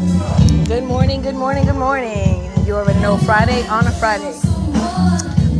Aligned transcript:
Good 0.00 0.84
morning, 0.84 1.20
good 1.20 1.34
morning, 1.34 1.66
good 1.66 1.76
morning. 1.76 2.50
You 2.64 2.72
already 2.76 2.98
know 3.00 3.18
Friday 3.18 3.66
on 3.68 3.86
a 3.86 3.90
Friday. 3.90 4.32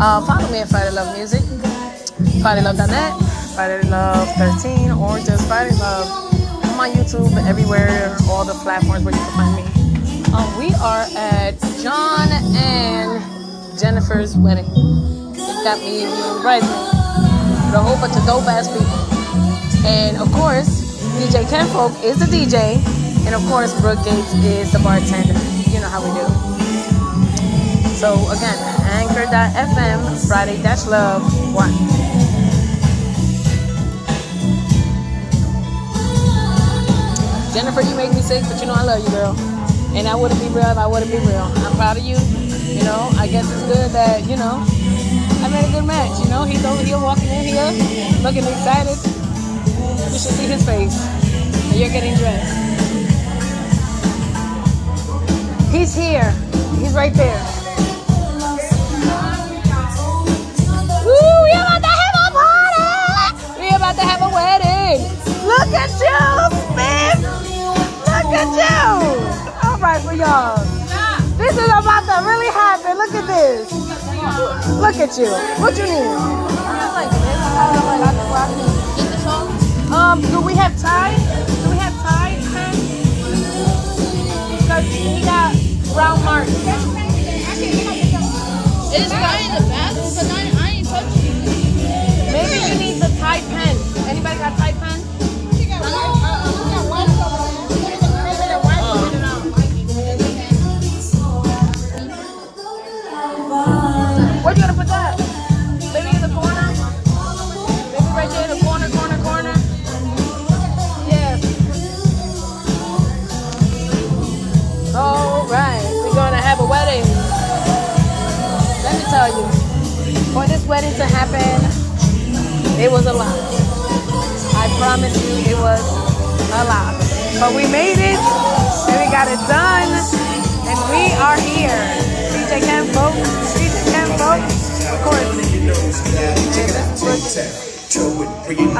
Uh, 0.01 0.25
follow 0.25 0.51
me 0.51 0.61
at 0.61 0.69
Friday 0.71 0.93
Love 0.93 1.15
Music, 1.15 1.43
FridayLove.net, 2.41 3.21
Friday 3.55 3.87
Love 3.91 4.27
13, 4.39 4.93
or 4.93 5.19
just 5.19 5.47
Friday 5.47 5.77
Love. 5.77 6.09
I'm 6.65 6.81
on 6.81 6.89
YouTube, 6.93 7.37
everywhere, 7.47 8.17
all 8.31 8.47
the 8.47 8.55
platforms 8.55 9.05
where 9.05 9.13
you 9.15 9.21
can 9.21 9.37
find 9.37 9.57
me. 9.57 10.33
Um, 10.33 10.59
we 10.59 10.73
are 10.77 11.05
at 11.19 11.61
John 11.83 12.29
and 12.57 13.79
Jennifer's 13.79 14.39
wedding. 14.39 14.65
It 14.65 15.65
got 15.65 15.79
me 15.81 16.07
right 16.43 16.63
with 16.63 17.75
a 17.75 17.79
whole 17.79 18.01
bunch 18.01 18.17
of 18.17 18.25
dope 18.25 18.49
ass 18.49 18.69
people. 18.69 19.87
And 19.87 20.17
of 20.17 20.33
course, 20.33 20.81
DJ 21.21 21.47
Ken 21.51 21.67
Folk 21.69 21.93
is 22.03 22.19
the 22.19 22.25
DJ. 22.25 23.00
And 23.27 23.35
of 23.35 23.43
course, 23.49 23.79
Brooke 23.81 24.03
Gates 24.05 24.35
is 24.45 24.73
the 24.73 24.79
bartender. 24.81 25.35
You 25.71 25.81
know 25.81 25.89
how 25.89 26.01
we 26.03 26.11
do. 26.19 26.27
So 28.01 28.15
again, 28.33 28.57
anchor.fm, 28.97 30.27
Friday 30.27 30.63
Dash 30.63 30.87
Love 30.87 31.23
1. 31.55 31.71
Jennifer, 37.53 37.83
you 37.83 37.95
make 37.97 38.13
me 38.15 38.23
sick, 38.23 38.43
but 38.49 38.61
you 38.61 38.67
know 38.67 38.75
I 38.75 38.85
love 38.85 39.05
you, 39.05 39.11
girl. 39.11 39.35
And 39.95 40.09
I 40.09 40.15
wouldn't 40.15 40.41
be 40.41 40.49
real 40.49 40.71
if 40.71 40.79
I 40.79 40.87
wouldn't 40.87 41.11
be 41.11 41.19
real. 41.19 41.51
I'm 41.67 41.77
proud 41.77 41.99
of 41.99 42.05
you. 42.05 42.17
You 42.17 42.85
know, 42.85 43.11
I 43.19 43.27
guess 43.27 43.45
it's 43.51 43.63
good 43.67 43.91
that, 43.91 44.25
you 44.31 44.37
know, 44.37 44.65
I 45.45 45.49
made 45.51 45.69
a 45.69 45.73
good 45.73 45.85
match. 45.85 46.19
You 46.23 46.31
know, 46.31 46.45
he's 46.45 46.65
over 46.65 46.83
here 46.83 46.99
walking 46.99 47.29
in 47.29 47.45
here 47.45 47.71
looking 48.23 48.45
excited. 48.45 48.97
You 50.13 50.19
should 50.19 50.35
see 50.39 50.47
his 50.47 50.65
face. 50.65 50.97
And 51.71 51.81
you're 51.81 51.91
getting 51.91 52.15
dressed. 52.15 52.70
He's 55.71 55.95
here. 55.95 56.31
He's 56.79 56.95
right 56.95 57.15
there. 57.15 57.41
Woo, 61.05 61.45
we 61.45 61.53
about 61.53 61.81
to 61.81 61.89
have 61.89 62.15
a 62.19 62.31
party. 62.35 63.61
We 63.61 63.69
about 63.69 63.95
to 63.95 64.03
have 64.03 64.23
a 64.23 64.31
wedding. 64.35 65.07
Look 65.47 65.71
at 65.75 65.91
you, 66.03 66.19
Smith. 66.75 67.23
Look 68.07 68.35
at 68.35 68.51
you. 68.59 69.71
All 69.71 69.79
right 69.79 70.03
for 70.03 70.15
y'all. 70.15 70.59
This 71.39 71.57
is 71.57 71.69
about 71.71 72.05
to 72.07 72.29
really 72.29 72.53
happen. 72.53 72.99
Look 72.99 73.15
at 73.15 73.27
this. 73.27 73.73
Look 74.81 74.97
at 74.97 75.17
you. 75.19 75.31
What 75.63 75.79
you 75.79 75.85
need? 75.85 76.41
Um, 79.93 80.21
do 80.23 80.41
we 80.41 80.55
have 80.55 80.77
time? 80.81 81.19
Do 81.63 81.71
we 81.71 81.77
have 81.77 81.95
time? 82.03 82.41
Because 84.59 84.85
he 84.85 85.23
got 85.23 85.60
brown 85.93 86.23
marks. 86.25 86.51
It's 88.93 89.13
right 89.13 89.47
in 89.47 89.55
the 89.55 89.69
bathroom, 89.69 90.13
but 90.15 90.27
I, 90.31 90.51
I 90.59 90.71
ain't 90.79 90.87
touching 90.89 91.23
it. 91.25 92.33
Maybe 92.33 92.57
you 92.67 92.79
need 92.79 93.01
the 93.01 93.09
Tide 93.21 93.45
pen. 93.51 93.77
Anybody 94.09 94.39
got 94.39 94.59
Tide 94.59 94.79
pen? 94.79 96.40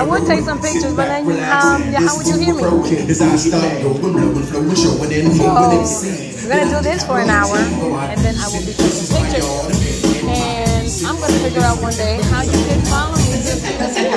I 0.01 0.03
would 0.03 0.25
take 0.27 0.41
some 0.45 0.61
pictures, 0.61 0.95
but 0.97 1.07
then 1.13 1.27
you 1.29 1.33
um, 1.53 1.85
yeah, 1.93 2.01
how 2.01 2.17
would 2.17 2.27
you 2.27 2.39
hear 2.41 2.55
me? 2.55 2.63
So, 2.63 2.81
we're 6.49 6.57
gonna 6.57 6.71
do 6.73 6.81
this 6.83 7.05
for 7.05 7.21
an 7.21 7.29
hour, 7.29 7.57
and 8.09 8.21
then 8.25 8.35
I 8.41 8.49
will 8.49 8.65
be 8.65 8.73
taking 8.73 9.07
pictures. 9.13 9.45
And 10.25 10.89
I'm 11.05 11.17
gonna 11.21 11.41
figure 11.45 11.61
out 11.61 11.83
one 11.83 11.93
day 11.95 12.17
how 12.33 12.41
you 12.43 12.57
can 12.65 12.81
follow 12.89 13.17
me 13.29 13.45
just 13.45 13.61
because 13.61 13.93
you. 14.01 14.09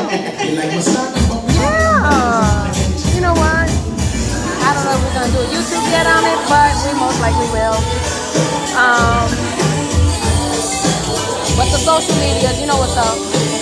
Yeah. 1.59 2.71
You 3.13 3.21
know 3.21 3.35
what? 3.35 3.67
I 3.67 4.69
don't 4.71 4.85
know 4.87 4.95
if 4.95 5.03
we're 5.03 5.15
gonna 5.19 5.35
do 5.35 5.39
a 5.43 5.49
YouTube 5.51 5.83
yet 5.91 6.07
on 6.07 6.23
it, 6.23 6.39
but 6.47 6.71
we 6.87 6.91
most 6.95 7.19
likely 7.19 7.47
will. 7.51 7.75
Um, 8.79 9.27
but 11.59 11.67
the 11.75 11.79
social 11.83 12.15
medias, 12.23 12.55
you 12.61 12.67
know 12.67 12.77
what's 12.79 12.95
up. 12.95 13.52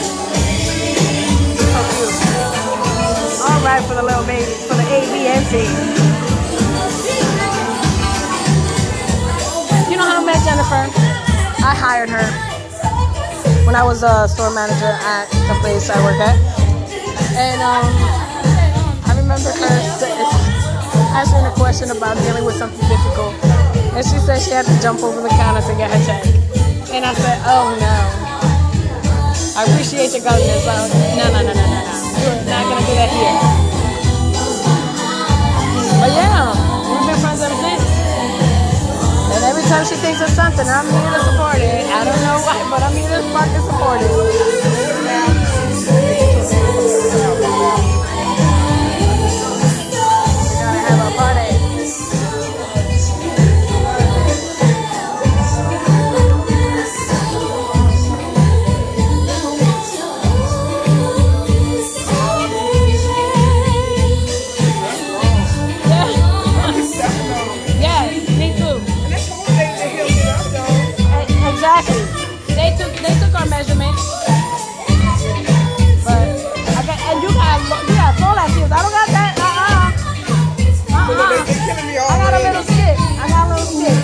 All 2.01 3.61
right 3.61 3.83
for 3.85 3.93
the 3.93 4.01
little 4.01 4.25
babies, 4.25 4.65
for 4.65 4.73
the 4.73 4.81
ABNC. 4.89 5.53
You 9.91 9.97
know 9.97 10.07
how 10.09 10.21
I 10.21 10.25
met 10.25 10.41
Jennifer? 10.41 10.89
I 11.61 11.77
hired 11.77 12.09
her 12.09 12.25
when 13.67 13.75
I 13.75 13.83
was 13.83 14.01
a 14.01 14.27
store 14.27 14.49
manager 14.49 14.89
at 14.89 15.29
the 15.29 15.53
place 15.61 15.91
I 15.91 16.01
work 16.03 16.17
at. 16.17 16.37
And 17.37 17.61
um, 17.61 17.85
I 19.05 19.13
remember 19.15 19.51
her 19.51 19.77
asking 21.13 21.45
a 21.45 21.51
question 21.51 21.91
about 21.91 22.17
dealing 22.25 22.45
with 22.45 22.55
something 22.55 22.81
difficult. 22.89 23.35
And 23.93 24.03
she 24.03 24.17
said 24.17 24.41
she 24.41 24.49
had 24.51 24.65
to 24.65 24.81
jump 24.81 25.03
over 25.03 25.21
the 25.21 25.29
counter 25.29 25.61
to 25.61 25.75
get 25.77 25.91
her 25.91 26.01
check. 26.03 26.25
And 26.89 27.05
I 27.05 27.13
said, 27.13 27.41
oh 27.45 27.77
no. 27.79 28.31
I 29.53 29.65
appreciate 29.65 30.13
your 30.13 30.23
but 30.23 30.39
no, 30.39 31.29
no, 31.29 31.41
no, 31.43 31.53
no, 31.53 31.53
no, 31.53 31.85
no. 31.85 31.90
Not 32.61 32.79
to 32.79 32.85
do 32.85 32.93
that 32.93 33.09
here. 33.09 33.35
But 35.97 36.11
yeah, 36.13 36.53
we've 36.85 37.07
been 37.09 37.19
friends 37.19 37.41
ever 37.41 37.57
since. 37.57 37.83
And 39.33 39.43
every 39.45 39.63
time 39.63 39.85
she 39.85 39.95
thinks 39.95 40.21
of 40.21 40.29
something, 40.29 40.67
I'm 40.67 40.85
here 40.85 41.11
to 41.17 41.23
support 41.25 41.57
it. 41.57 41.85
I 41.89 42.03
don't 42.05 42.21
know 42.21 42.37
why, 42.45 42.61
but 42.69 42.83
I'm 42.83 42.93
here 42.93 43.09
to 43.09 43.23
fucking 43.33 43.61
support 43.65 44.01
it. 44.01 44.90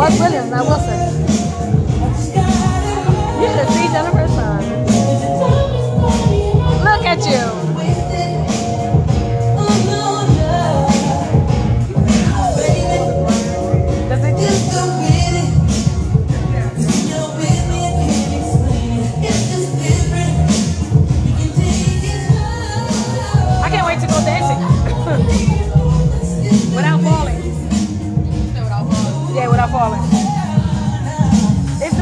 What's 0.00 0.18
Williams, 0.18 0.50
not 0.50 0.64
Wilson? 0.64 0.96
You 3.36 3.48
should 3.52 3.68
see 3.68 3.86
Jennifer's 3.92 4.19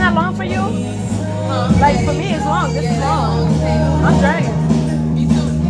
that 0.08 0.14
long 0.14 0.34
for 0.34 0.44
you? 0.44 0.60
Like 1.81 2.05
for 2.05 2.12
me, 2.12 2.34
it's 2.34 2.44
long. 2.44 2.72
This 2.72 2.84
is 2.84 2.99
long. 2.99 3.49
I'm 4.05 4.19
dragging. 4.20 4.50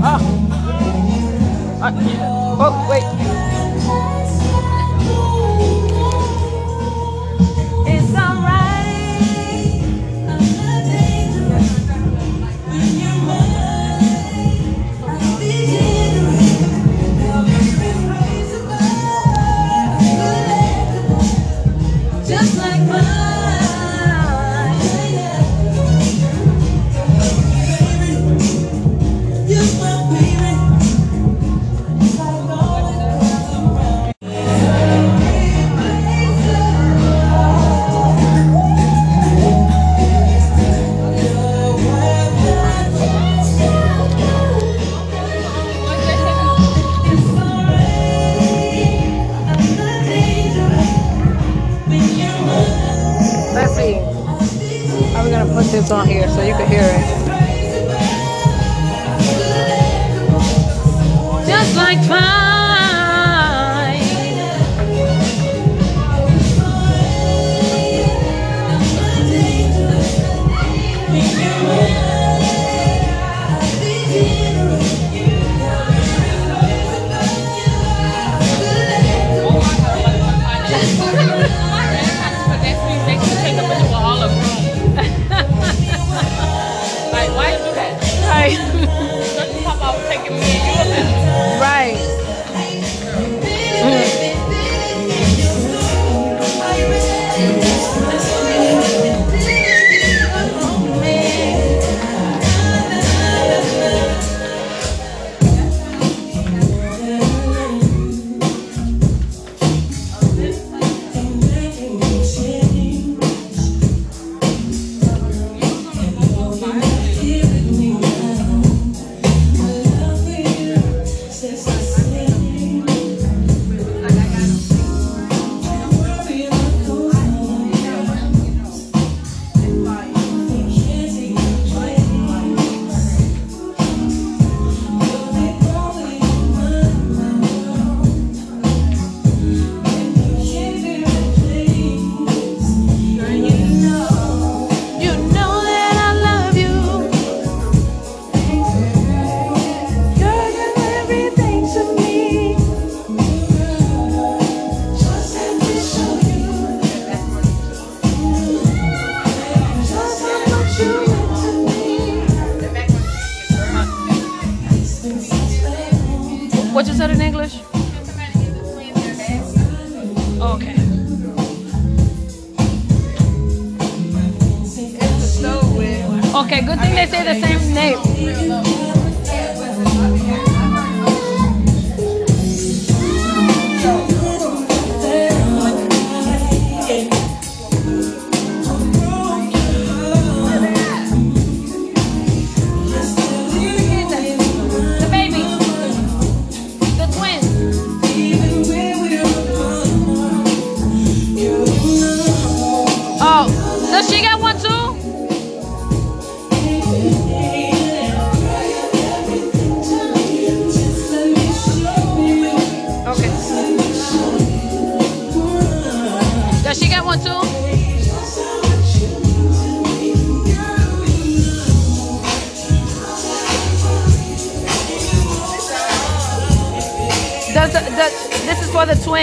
Oh. 0.01 0.35
Uh, 1.81 1.93
oh, 2.61 2.87
wait. 2.91 3.38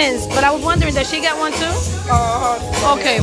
Twins, 0.06 0.26
but 0.28 0.44
I 0.44 0.50
was 0.52 0.62
wondering, 0.62 0.94
does 0.94 1.08
she 1.10 1.20
get 1.20 1.36
one 1.36 1.52
too? 1.52 1.64
Uh-huh. 1.64 2.96
Okay. 2.98 3.18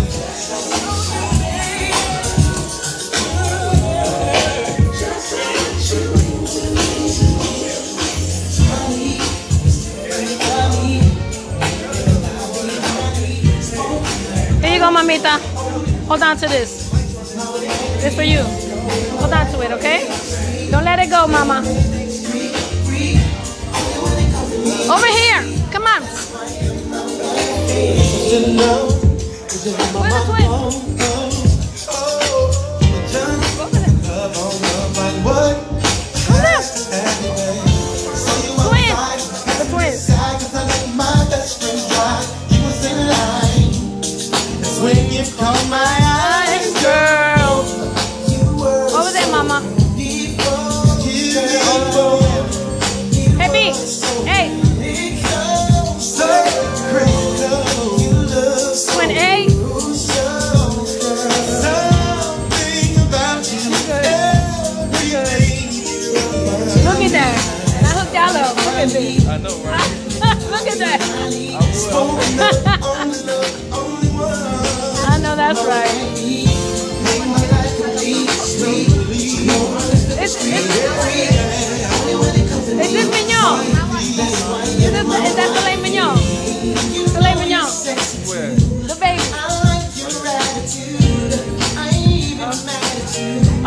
Here 14.61 14.73
you 14.73 14.79
go, 14.79 14.89
mamita. 14.89 15.39
Hold 16.07 16.23
on 16.23 16.37
to 16.37 16.47
this. 16.47 16.89
This 18.01 18.15
for 18.15 18.23
you. 18.23 18.41
Hold 19.19 19.33
on 19.33 19.51
to 19.51 19.61
it, 19.61 19.71
okay? 19.71 20.07
Don't 20.71 20.83
let 20.83 20.99
it 20.99 21.09
go, 21.09 21.27
mama. 21.27 22.02
Where 28.33 28.41
the 30.09 30.23
twins? 30.25 30.97
Go 30.97 31.12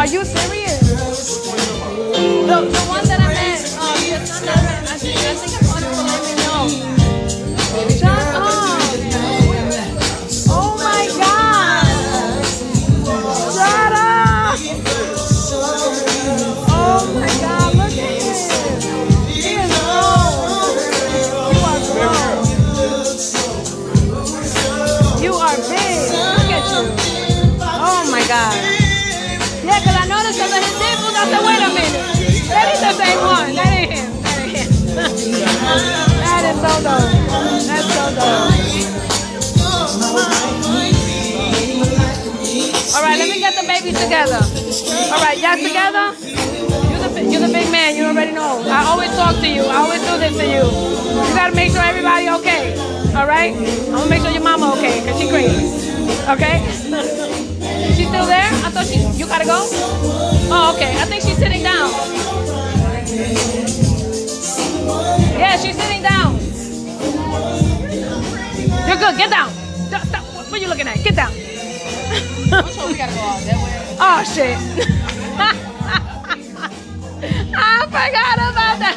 Are 0.06 0.08
you 0.08 0.24
serious? 0.24 0.65
All 38.16 38.22
right, 43.02 43.18
let 43.18 43.28
me 43.28 43.40
get 43.40 43.54
the 43.54 43.66
babies 43.68 44.00
together. 44.00 44.40
All 45.12 45.20
right, 45.20 45.36
y'all 45.36 45.60
together? 45.60 46.16
You're 46.88 47.08
the, 47.12 47.20
you're 47.30 47.46
the 47.46 47.52
big 47.52 47.70
man. 47.70 47.94
You 47.94 48.06
already 48.06 48.32
know. 48.32 48.62
I 48.66 48.86
always 48.86 49.10
talk 49.10 49.36
to 49.36 49.46
you. 49.46 49.60
I 49.64 49.76
always 49.76 50.00
do 50.00 50.16
this 50.16 50.34
to 50.38 50.46
you. 50.46 50.64
You 50.64 51.34
got 51.34 51.50
to 51.50 51.54
make 51.54 51.72
sure 51.72 51.82
everybody 51.82 52.30
okay. 52.40 52.74
All 53.14 53.26
right? 53.26 53.54
I'm 53.54 53.92
going 53.92 54.04
to 54.04 54.08
make 54.08 54.22
sure 54.22 54.30
your 54.30 54.42
mama 54.42 54.72
okay 54.78 55.00
because 55.00 55.20
she 55.20 55.28
crazy. 55.28 55.92
Okay? 56.30 56.64
She's 57.94 58.08
still 58.08 58.24
there? 58.24 58.48
I 58.64 58.70
thought 58.72 58.86
she, 58.86 58.96
you 59.18 59.26
got 59.26 59.40
to 59.42 59.46
go? 59.46 59.68
Oh, 60.48 60.72
okay. 60.74 60.96
I 60.96 61.04
think 61.04 61.22
she's 61.22 61.36
sitting 61.36 61.62
down. 61.62 61.90
Yeah, 65.36 65.58
she's 65.58 65.76
sitting 65.76 66.02
down. 66.02 66.35
You're. 69.06 69.18
Get 69.18 69.30
down. 69.30 69.50
Stop, 69.50 70.02
stop. 70.02 70.24
What 70.34 70.52
are 70.52 70.58
you 70.58 70.66
looking 70.68 70.88
at? 70.88 71.02
Get 71.04 71.14
down. 71.14 71.32
Oh 73.98 74.22
shit. 74.22 74.56
I 77.56 77.86
forgot 77.86 78.36
about 78.36 78.78
that. 78.78 78.96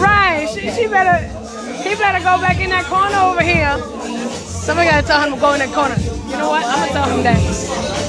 Right. 0.00 0.48
She, 0.52 0.70
she 0.70 0.86
better 0.88 1.18
he 1.82 1.94
better 1.94 2.18
go 2.18 2.40
back 2.40 2.60
in 2.60 2.70
that 2.70 2.84
corner 2.86 3.16
over 3.18 3.42
here. 3.42 3.78
Somebody 4.44 4.90
gotta 4.90 5.06
tell 5.06 5.22
him 5.22 5.34
to 5.34 5.40
go 5.40 5.52
in 5.52 5.60
that 5.60 5.72
corner. 5.72 5.96
You 6.28 6.36
know 6.38 6.48
what? 6.48 6.64
I'm 6.64 6.80
gonna 6.80 6.92
tell 6.92 7.08
him 7.08 7.22
that. 7.22 7.40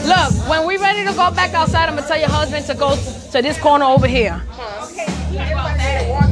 Look, 0.08 0.50
when 0.50 0.66
we 0.66 0.78
ready 0.78 1.06
to 1.06 1.14
go 1.14 1.30
back 1.32 1.54
outside, 1.54 1.88
I'm 1.88 1.96
gonna 1.96 2.08
tell 2.08 2.20
your 2.20 2.30
husband 2.30 2.66
to 2.66 2.74
go 2.74 2.96
to 2.96 3.42
this 3.42 3.60
corner 3.60 3.86
over 3.86 4.08
here. 4.08 4.42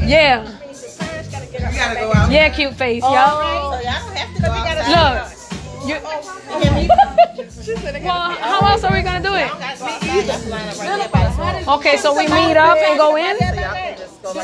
Yeah. 0.08 0.65
You 1.76 1.82
gotta 1.82 2.00
go 2.00 2.14
out. 2.14 2.32
Yeah, 2.32 2.48
cute 2.56 2.74
face, 2.74 3.04
oh, 3.04 3.12
yo. 3.12 3.20
So 3.20 3.84
y'all 3.84 4.00
don't 4.08 4.16
have 4.16 4.32
to 4.36 4.42
go 4.42 4.48
outside. 4.48 4.96
Look. 4.96 5.36
You, 5.86 6.00
oh, 6.02 6.10
well, 8.02 8.32
how 8.32 8.66
else 8.72 8.84
are 8.86 8.94
we 8.94 9.04
gonna 9.04 9.22
do 9.22 9.36
it? 9.36 9.52
Okay, 11.68 11.98
so 11.98 12.16
we 12.16 12.28
meet 12.28 12.56
up 12.56 12.78
and 12.78 12.98
go 12.98 13.18
in. 13.18 13.36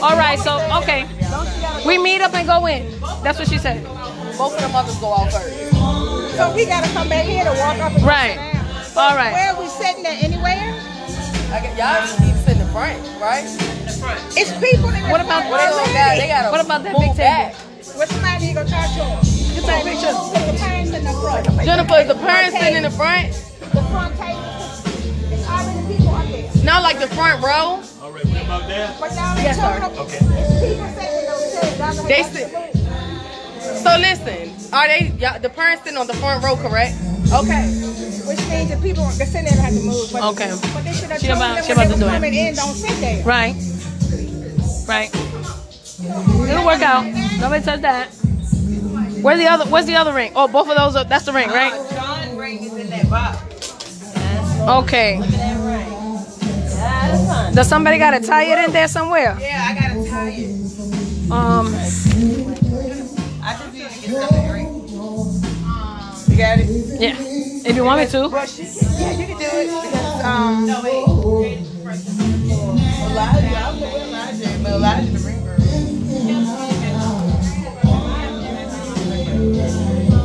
All 0.03 0.17
right, 0.17 0.37
so 0.37 0.59
okay, 0.83 1.07
we 1.87 1.97
meet 1.97 2.21
up 2.21 2.33
and 2.33 2.45
go 2.45 2.67
in. 2.67 2.99
That's 3.23 3.39
what 3.39 3.47
she 3.47 3.57
said. 3.57 3.81
Both 4.37 4.55
of 4.55 4.61
the 4.61 4.67
mothers 4.67 4.99
go 4.99 5.13
out 5.13 5.31
first. 5.31 5.71
So 6.35 6.53
we 6.53 6.65
gotta 6.65 6.89
come 6.91 7.07
back 7.07 7.25
here 7.25 7.45
to 7.45 7.51
walk 7.51 7.77
up 7.79 7.93
and 7.93 8.03
Right. 8.03 8.37
All 8.97 9.15
right. 9.15 9.31
Where 9.31 9.53
are 9.53 9.59
we 9.59 9.67
sitting 9.69 10.05
at 10.05 10.21
anywhere? 10.21 10.75
I 11.53 11.61
get, 11.63 11.77
y'all 11.77 12.05
just 12.73 12.87
need 12.87 13.11
to 13.11 13.53
sit 13.57 13.69
in 13.71 13.85
the 13.85 13.91
front, 13.91 14.11
right? 14.11 14.37
It's 14.37 14.51
people 14.59 14.89
in 14.89 15.03
the 15.03 15.09
What 15.09 15.21
about 15.21 15.49
Well, 15.49 15.59
they 15.59 15.83
don't 15.83 15.93
got, 15.93 16.17
they 16.17 16.27
gotta 16.27 16.51
What 16.51 16.65
about 16.65 16.83
that 16.83 16.93
move 16.93 17.01
big 17.01 17.17
back. 17.17 17.53
table? 17.53 17.97
What's 17.97 18.11
somebody 18.11 18.45
you 18.47 18.53
gonna 18.53 18.69
talk 18.69 18.89
to 18.91 18.99
them? 18.99 19.19
Get 19.53 19.63
that 19.65 19.83
picture. 19.83 20.13
Put 20.15 20.45
the 20.47 20.57
parents 20.59 20.91
in 20.91 21.03
the 21.03 21.13
front. 21.21 21.65
Jennifer, 21.65 21.97
is 21.99 22.07
the 22.07 22.15
parents 22.15 22.57
sitting 22.57 22.75
in 22.77 22.83
the 22.83 22.91
front? 22.91 23.27
The 23.59 23.83
front 23.91 24.15
table. 24.17 24.41
It's 25.31 25.47
already 25.47 25.81
people 25.87 26.15
up 26.15 26.27
there. 26.31 26.63
Not 26.63 26.83
like 26.83 26.99
the 26.99 27.07
front 27.07 27.43
row. 27.43 27.81
But 28.99 29.15
y'all 29.15 29.37
ain't 29.37 29.43
Yes, 29.43 29.57
told 29.57 29.73
sir. 29.73 29.79
them. 29.79 30.07
It's 30.07 30.53
people 30.61 30.87
sitting 30.95 31.17
in 31.19 31.25
those 31.25 31.51
chairs. 31.51 32.07
They 32.07 32.23
sit- 32.23 32.51
So 33.83 33.97
listen, 33.97 34.73
are 34.73 34.87
they 34.87 35.13
y'all, 35.19 35.39
the 35.39 35.49
parents 35.49 35.83
sitting 35.83 35.97
on 35.97 36.07
the 36.07 36.13
front 36.15 36.43
row, 36.43 36.55
correct? 36.55 36.95
Okay. 37.33 37.80
Which 38.31 38.47
means 38.49 38.69
the 38.71 38.77
people 38.81 39.03
that 39.03 39.27
sit 39.27 39.43
there 39.45 39.59
have 39.61 39.73
to 39.73 39.81
move. 39.81 40.09
But, 40.11 40.23
Okay. 40.31 40.49
But 40.73 40.83
they 40.83 40.93
should 40.93 41.09
have 41.11 41.19
She 41.21 41.27
told 41.27 41.37
about- 41.37 41.55
them 41.55 41.63
she 41.65 41.73
when 41.73 41.77
about 41.77 41.83
they 41.83 41.83
to 41.87 41.91
was 41.91 41.99
do 41.99 42.07
it. 42.07 42.11
coming 42.11 42.33
in, 42.33 42.55
don't 42.55 42.75
sit 42.75 42.99
there. 43.01 43.23
Right. 43.25 43.55
Right. 44.87 45.09
It'll 46.49 46.65
work 46.65 46.81
out. 46.81 47.05
Nobody 47.39 47.63
touch 47.63 47.81
that. 47.81 48.07
Where's 49.21 49.37
the 49.39 49.47
other? 49.47 49.65
Where's 49.65 49.85
the 49.85 49.95
other 49.95 50.13
ring? 50.13 50.31
Oh, 50.35 50.47
both 50.47 50.67
of 50.69 50.75
those. 50.77 50.95
Are, 50.95 51.03
that's 51.03 51.25
the 51.25 51.33
ring, 51.33 51.49
right? 51.49 51.73
John 51.91 52.35
ring 52.37 52.63
is 52.63 52.73
in 52.73 52.89
that 52.89 53.07
box. 53.09 53.37
Okay. 54.67 55.19
Does 57.53 57.67
somebody 57.67 57.97
gotta 57.99 58.19
tie 58.19 58.43
it 58.45 58.65
in 58.65 58.71
there 58.71 58.87
somewhere? 58.87 59.37
Yeah, 59.39 59.67
I 59.69 59.73
gotta 59.79 60.09
tie 60.09 60.29
you. 60.29 60.47
Um. 61.31 61.75
I 61.75 63.57
just 63.57 63.73
need 63.73 63.83
to 63.83 64.01
get 64.01 64.11
something 64.11 64.41
to 64.41 64.47
drink. 64.49 64.69
You 66.29 66.37
got 66.37 66.59
it? 66.59 67.01
Yeah. 67.01 67.15
If 67.63 67.75
you 67.75 67.83
want 67.83 68.01
me 68.01 68.07
to. 68.07 68.27
Well, 68.27 68.45
she 68.47 68.63
can, 68.63 68.73
yeah, 68.99 69.11
you 69.11 69.25
can 69.27 69.37
do 69.37 69.45
it 69.45 69.65
because 69.67 70.23
um. 70.25 70.65
No 70.65 70.81
wait. 70.83 71.07
Elijah, 73.11 73.55
I'll 73.55 73.77
put 73.77 73.93
Elijah, 74.01 74.59
but 74.63 74.71
Elijah 74.71 75.11
the 75.11 75.19
ring 75.19 75.43
girl. 75.43 75.57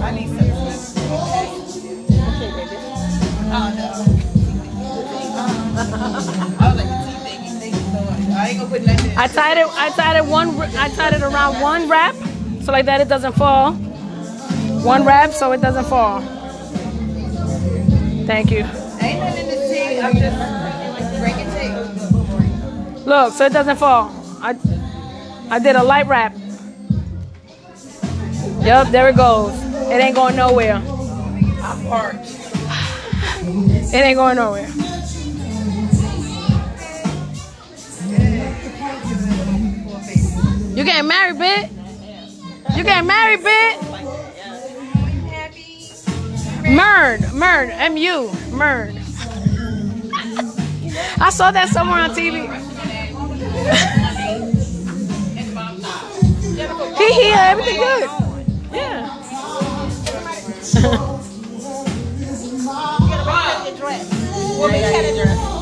I 0.03 0.11
need 0.13 0.29
something. 0.29 0.51
Okay, 2.37 2.51
baby. 2.57 2.77
Oh 3.53 3.69
no. 3.77 3.89
I 5.79 6.61
was 6.69 6.77
like, 6.77 6.89
the 6.89 6.97
tea 7.05 7.19
thing, 7.25 7.41
you 7.45 7.53
think 7.61 7.75
so? 7.75 8.01
I 8.35 8.49
ain't 8.49 8.57
gonna 8.59 8.71
put 8.71 8.83
nothing. 8.87 9.13
I 9.19 9.27
tied 9.27 9.59
it. 9.59 9.67
I 9.67 9.91
tied 9.91 10.17
it 10.17 10.25
one. 10.25 10.49
I 10.59 10.89
tied 10.89 11.13
it 11.13 11.23
around 11.23 11.61
one 11.61 11.89
wrap, 11.89 12.15
so 12.63 12.73
like 12.73 12.87
that 12.87 13.01
it 13.03 13.09
doesn't 13.09 13.35
fall. 13.35 13.75
One 14.83 15.05
wrap, 15.05 15.33
so 15.33 15.53
it 15.53 15.61
doesn't 15.61 15.85
fall. 15.85 16.23
Thank 18.27 18.51
you. 18.51 18.59
Ain't 18.59 19.21
nothing 19.21 19.47
in 19.47 19.55
the 19.55 19.69
tea. 19.69 20.01
I'm 20.01 20.17
just 20.17 20.37
drinking 21.19 21.49
tea. 21.55 23.05
Look, 23.05 23.33
so 23.33 23.47
it 23.47 23.53
doesn't 23.53 23.77
fall. 23.77 24.11
I 24.43 24.57
I 25.49 25.61
did 25.61 25.77
a 25.77 25.83
light 25.85 26.09
wrap. 26.09 26.35
Yep, 28.65 28.89
there 28.89 29.09
it 29.11 29.17
goes. 29.17 29.55
It 29.93 30.01
ain't 30.01 30.17
going 30.17 30.35
nowhere. 30.35 30.75
I'm 30.75 31.87
parched. 31.89 32.33
It 33.95 33.95
ain't 33.95 34.17
going 34.17 34.35
nowhere. 34.35 34.69
You 40.75 40.85
getting 40.85 41.07
married, 41.07 41.37
bitch? 41.37 42.77
You 42.77 42.83
getting 42.83 43.07
married, 43.07 43.45
bit? 43.45 43.96
Murd, 46.69 47.21
Murd, 47.33 47.71
M-U, 47.71 48.31
Murd. 48.51 48.95
I 51.19 51.31
saw 51.31 51.51
that 51.51 51.69
somewhere 51.69 52.01
on 52.01 52.11
TV. 52.11 52.47
he 56.97 57.13
here, 57.13 57.35
uh, 57.35 57.51
everything 57.51 57.77
good. 57.77 58.09
Yeah. 58.73 59.23
Dress. 65.17 65.56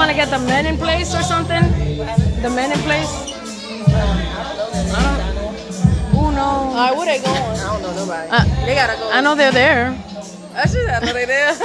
Want 0.00 0.10
to 0.10 0.16
get 0.16 0.30
the 0.30 0.38
men 0.46 0.64
in 0.64 0.78
place 0.78 1.14
or 1.14 1.22
something? 1.22 1.60
The 2.40 2.48
men 2.48 2.72
in 2.72 2.78
place? 2.88 3.12
I 3.92 5.34
don't. 5.36 5.54
Who 6.16 6.32
knows? 6.32 6.74
Alright, 6.74 6.96
where 6.96 7.04
they 7.06 7.22
going? 7.22 7.36
I 7.36 7.56
don't 7.72 7.82
know 7.82 7.94
nobody. 7.94 8.30
Uh, 8.30 8.44
They 8.64 8.74
gotta 8.74 8.96
go. 8.98 9.10
I 9.12 9.20
know 9.20 9.34
they're 9.34 9.52
there. 9.52 9.88
I 10.54 10.66
should 10.66 10.88
have 10.88 11.04
know 11.04 11.12
they're 11.12 11.26
there. 11.26 11.50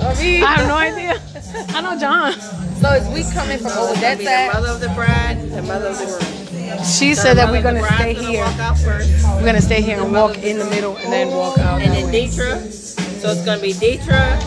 I 0.00 0.42
I 0.46 0.54
have 0.54 0.68
no 0.68 0.76
idea. 0.76 1.20
I 1.74 1.80
know 1.80 1.98
John. 1.98 2.34
So 2.80 2.92
is 2.92 3.08
we 3.08 3.24
coming 3.34 3.58
from 3.58 3.72
over 3.72 3.94
that 4.00 4.18
The 4.18 4.24
side? 4.26 4.52
mother 4.52 4.68
of 4.68 4.80
the 4.80 4.88
bride, 4.90 5.36
the 5.50 5.62
mother 5.62 5.88
of 5.88 5.98
the 5.98 6.06
groom. 6.06 6.84
She 6.84 7.16
said 7.16 7.34
that 7.34 7.50
we're 7.50 7.62
gonna 7.62 7.80
The 7.82 7.88
bride's 7.88 7.98
stay 8.02 8.14
gonna 8.14 8.28
here. 8.28 8.44
Walk 8.44 8.58
out 8.60 8.78
first, 8.78 9.10
We're 9.34 9.44
gonna 9.44 9.60
stay 9.60 9.80
here 9.82 10.00
and 10.00 10.12
walk 10.12 10.38
in 10.38 10.58
the 10.58 10.66
middle 10.66 10.96
and 10.98 11.12
then 11.12 11.28
walk 11.30 11.58
out. 11.58 11.82
and 11.82 11.92
then 11.92 12.12
way. 12.12 12.30
So 12.30 13.32
it's 13.32 13.44
gonna 13.44 13.60
be 13.60 13.72
Deetra, 13.74 14.38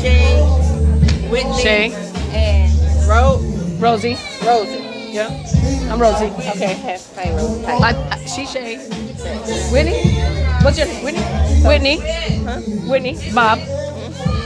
Shay, 0.00 0.40
Whitney, 1.28 1.62
Shay, 1.62 2.11
and 2.32 3.08
Ro- 3.08 3.40
Rosie. 3.78 4.16
Rosie. 4.44 4.88
Yeah, 5.12 5.28
I'm 5.90 6.00
Rosie. 6.00 6.26
Okay, 6.56 6.74
hey 6.74 7.32
Rosie. 7.36 7.64
Hey. 7.64 7.78
I, 7.82 8.08
I, 8.12 8.24
she 8.24 8.46
Shay. 8.46 8.78
Whitney. 9.70 10.16
What's 10.64 10.78
your 10.78 10.86
name? 10.86 11.04
Whitney. 11.04 11.22
Whitney. 11.64 11.98
Whitney. 12.88 13.32
Bob. 13.34 13.58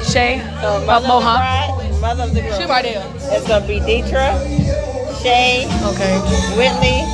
Shay. 0.05 0.40
So 0.61 0.85
Bob 0.87 0.87
mother 0.87 0.97
of 0.97 1.02
the 1.02 1.09
Mohawk. 1.09 1.38
bride, 1.38 2.00
mother 2.00 2.23
of 2.25 2.35
the 2.35 2.40
groom. 2.43 2.55
She 2.55 2.64
right 2.66 2.83
there. 2.85 3.05
It's 3.31 3.47
gonna 3.47 3.66
be 3.66 3.78
Deetra, 3.81 4.35
Shay, 5.23 5.66
Okay. 5.87 6.19
Whitney, 6.59 7.07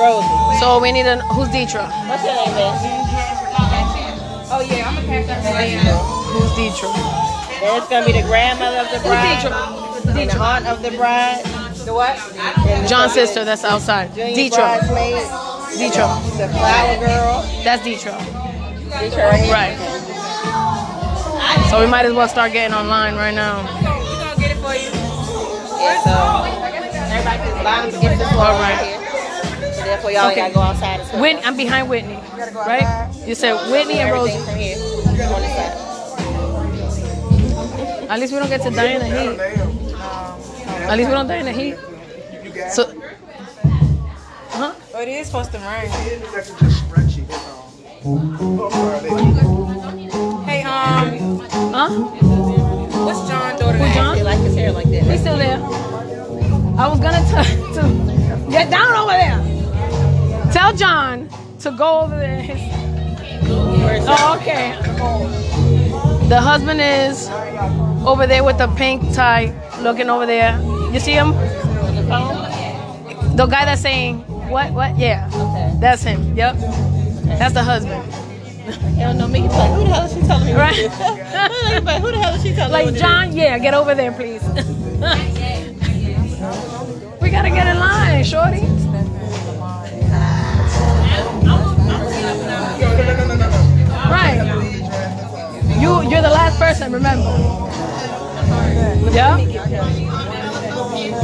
Rosie. 0.00 0.60
So 0.60 0.80
we 0.80 0.92
need 0.92 1.06
a 1.06 1.20
who's 1.32 1.48
Deetra? 1.48 1.88
What's 2.08 2.24
your 2.24 2.34
name, 2.34 2.54
man? 2.54 2.98
Oh 4.52 4.60
yeah, 4.60 4.88
I'm 4.88 4.94
gonna 4.96 5.18
out 5.18 5.26
that 5.26 5.42
Who's 6.32 6.50
Deetra? 6.52 6.92
Then 7.60 7.78
it's 7.78 7.88
gonna 7.88 8.06
be 8.06 8.12
the 8.12 8.22
grandmother 8.22 8.78
of 8.78 8.90
the 8.92 9.00
bride, 9.08 9.40
the 10.04 10.36
aunt 10.38 10.66
of 10.66 10.82
the 10.82 10.90
bride. 10.92 11.42
The 11.84 11.92
what? 11.94 12.16
John's 12.88 13.12
sister. 13.12 13.44
That's 13.44 13.64
outside. 13.64 14.14
Junior 14.14 14.34
Deetra. 14.36 14.56
bridesmaid, 14.78 15.14
Deetra. 15.78 16.38
the 16.38 16.48
flower 16.48 16.98
girl. 16.98 17.42
That's 17.64 17.82
Deetra. 17.82 18.16
Deetra 18.90 19.30
right 19.30 19.42
here. 19.42 19.52
Right. 19.52 19.76
So 21.70 21.80
we 21.80 21.86
might 21.86 22.04
as 22.06 22.12
well 22.12 22.28
start 22.28 22.52
getting 22.52 22.74
online 22.74 23.14
right 23.16 23.34
now. 23.34 23.62
We 23.62 23.68
gonna 23.82 24.36
get 24.40 24.50
it 24.56 24.60
for 24.62 24.74
you. 24.74 24.90
Yeah, 25.80 26.02
so 26.04 26.14
everybody 27.10 27.38
just 27.50 27.64
buy 27.64 27.90
them 27.90 28.00
get 28.00 28.18
this 28.18 28.28
one 28.36 28.46
All 28.46 28.52
right 28.60 28.76
right. 28.76 28.86
here. 28.86 29.72
So 29.74 29.82
therefore 29.82 30.10
y'all 30.12 30.26
Okay. 30.30 30.36
gotta 30.42 30.54
go 30.54 30.60
outside 30.60 31.00
and 31.00 31.20
Whitney, 31.20 31.42
I'm 31.44 31.56
behind 31.56 31.88
Whitney, 31.88 32.18
right? 32.54 33.08
You 33.26 33.34
said 33.34 33.54
Whitney 33.70 33.98
and 33.98 34.10
everything 34.10 34.40
Rosie. 34.40 34.50
from 34.50 34.56
here 34.58 34.76
on 35.34 35.40
this 35.42 35.54
side. 35.56 35.74
At 38.10 38.20
least 38.20 38.32
we 38.32 38.38
don't 38.38 38.48
get 38.50 38.62
to 38.62 38.70
die 38.70 38.84
in 38.92 39.00
the 39.00 39.06
heat. 39.06 39.81
At 40.90 40.96
least 40.98 41.08
we 41.08 41.14
don't 41.14 41.26
die 41.26 41.36
in 41.36 41.46
the 41.46 41.52
heat. 41.52 41.76
So, 42.70 42.84
huh? 44.50 44.74
Oh, 44.94 45.00
it 45.00 45.08
is 45.08 45.26
supposed 45.26 45.52
to 45.52 45.58
rain. 45.58 46.92
Hey, 50.44 50.62
um, 50.64 51.38
Huh? 51.72 51.88
what's 53.04 53.28
John's 53.28 53.60
daughter 53.60 53.78
Who. 53.78 53.94
John? 53.94 54.16
They 54.16 54.22
like 54.22 54.38
his 54.40 54.54
hair 54.54 54.72
like 54.72 54.90
that. 54.90 55.02
He's 55.04 55.20
still 55.20 55.36
there. 55.38 55.56
I 56.78 56.88
was 56.88 57.00
gonna 57.00 57.24
tell 57.30 57.44
to 57.44 58.50
get 58.50 58.70
down 58.70 58.92
over 58.94 59.12
there. 59.12 60.52
Tell 60.52 60.72
John 60.74 61.28
to 61.60 61.70
go 61.70 62.00
over 62.00 62.16
there. 62.16 62.44
Oh, 64.06 64.38
okay. 64.40 64.76
The 66.28 66.40
husband 66.40 66.80
is 66.80 67.28
over 68.06 68.26
there 68.26 68.44
with 68.44 68.58
the 68.58 68.68
pink 68.76 69.12
tie, 69.14 69.54
looking 69.80 70.10
over 70.10 70.26
there. 70.26 70.58
You 70.92 71.00
see 71.00 71.12
him? 71.12 71.32
The 73.36 73.46
guy 73.50 73.64
that's 73.64 73.80
saying 73.80 74.18
what? 74.50 74.72
What? 74.72 74.98
Yeah, 74.98 75.30
Okay. 75.32 75.72
that's 75.80 76.02
him. 76.02 76.36
Yep, 76.36 76.56
that's 77.38 77.54
the 77.54 77.62
husband. 77.62 78.04
He 78.94 79.00
don't 79.00 79.16
know 79.18 79.26
me. 79.26 79.40
He's 79.40 79.50
like, 79.52 79.70
who 79.72 79.84
the 79.84 79.90
hell 79.90 80.04
is 80.04 80.12
she 80.12 80.20
telling 80.20 80.46
me? 80.46 80.52
Right. 80.52 80.88
What 80.90 81.16
to 81.16 81.22
do? 81.22 81.68
He's 81.74 81.84
like, 81.84 82.00
who 82.02 82.10
the 82.12 82.18
hell 82.18 82.34
is 82.34 82.42
she 82.42 82.54
telling 82.54 82.72
me? 82.72 82.78
Like 82.78 82.84
what 82.84 82.94
to? 82.94 83.00
John, 83.00 83.32
yeah, 83.32 83.58
get 83.58 83.72
over 83.74 83.94
there, 83.94 84.12
please. 84.12 84.42
we 87.22 87.30
gotta 87.30 87.48
get 87.50 87.66
in 87.66 87.78
line, 87.78 88.22
shorty. 88.22 88.60
Right. 94.12 94.38
You 95.80 96.02
you're 96.08 96.22
the 96.22 96.30
last 96.30 96.58
person, 96.58 96.92
remember. 96.92 97.30
Yeah. 99.12 99.38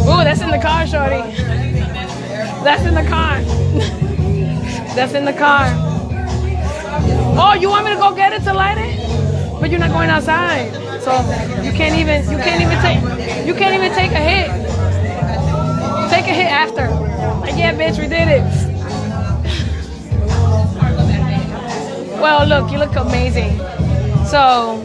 Ooh, 0.02 0.24
that's 0.24 0.40
in 0.40 0.50
the 0.50 0.58
car, 0.58 0.86
shorty. 0.86 1.22
That's 2.62 2.84
in 2.84 2.94
the 2.94 3.04
car. 3.08 3.40
that's 4.94 5.14
in 5.14 5.24
the 5.24 5.32
car. 5.32 5.66
Oh, 7.40 7.54
you 7.54 7.68
want 7.68 7.84
me 7.84 7.92
to 7.92 7.96
go 7.96 8.14
get 8.14 8.32
it 8.32 8.42
to 8.44 8.52
light 8.52 8.78
it? 8.78 8.98
But 9.60 9.70
you're 9.70 9.80
not 9.80 9.90
going 9.90 10.10
outside, 10.10 10.72
so 11.02 11.12
you 11.62 11.72
can't 11.72 11.96
even 11.96 12.22
you 12.30 12.38
can't 12.38 12.60
even 12.62 12.78
take 12.80 13.46
you 13.46 13.54
can't 13.54 13.74
even 13.74 13.92
take 13.92 14.12
a 14.12 14.20
hit. 14.20 14.48
Take 16.10 16.26
a 16.26 16.34
hit 16.34 16.46
after. 16.46 16.88
Like 17.40 17.56
yeah, 17.56 17.74
bitch, 17.74 17.98
we 17.98 18.08
did 18.08 18.28
it. 18.28 18.68
Well, 22.18 22.48
look, 22.48 22.72
you 22.72 22.78
look 22.78 22.96
amazing. 22.96 23.58
So, 24.26 24.82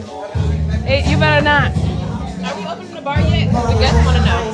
eh, 0.86 1.10
you 1.10 1.18
better 1.18 1.42
not. 1.42 1.72
Are 1.74 2.56
we 2.56 2.64
opening 2.64 2.94
the 2.94 3.00
bar 3.02 3.20
yet? 3.20 3.50
The 3.50 3.78
guests 3.80 4.06
wanna 4.06 4.24
know. 4.24 4.53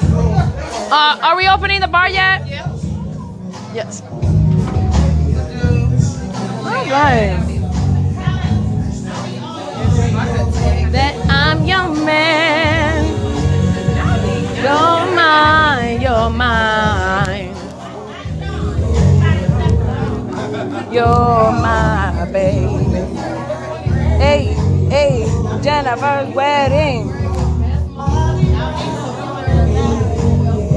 Uh, 0.92 1.18
are 1.22 1.36
we 1.36 1.48
opening 1.48 1.80
the 1.80 1.88
bar 1.88 2.08
yet? 2.10 2.46
Yes. 3.72 4.02
All 6.62 6.86
right. 6.90 7.38
That 10.92 11.14
I'm 11.30 11.64
your 11.64 11.88
man. 12.04 13.06
You're 14.56 15.14
mine. 15.14 16.00
You're 16.00 16.30
mine. 16.30 17.54
You're 20.92 21.52
my 21.52 22.28
baby. 22.32 22.84
Hey, 24.18 24.54
hey, 24.90 25.24
Jennifer's 25.62 26.34
wedding. 26.34 27.19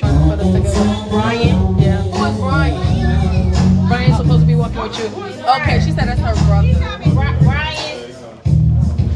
trying 0.00 0.16
to 0.16 0.24
put 0.24 0.40
us 0.40 0.52
together. 0.52 1.10
Brian. 1.10 1.78
Yeah. 1.78 2.02
Who 2.02 2.24
is 2.24 2.36
Brian? 2.38 3.88
Brian's 3.88 4.16
supposed 4.16 4.40
to 4.40 4.46
be 4.46 4.54
walking 4.54 4.80
with 4.80 4.98
you. 4.98 5.06
Okay, 5.06 5.80
she 5.80 5.90
said 5.92 6.08
that's 6.08 6.20
her 6.20 6.34
brother. 6.46 6.72
Bri- 6.72 7.36
Brian. 7.42 8.10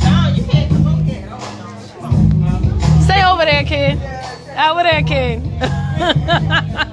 No, 0.03 0.29
you 0.35 0.45
can't 0.45 0.71
come 0.71 0.87
over. 0.87 1.03
Oh, 2.03 3.01
Stay 3.05 3.25
over 3.25 3.45
there, 3.45 3.65
kid. 3.65 3.99
Over 4.59 4.83
there, 4.83 5.03
kid. 5.03 5.43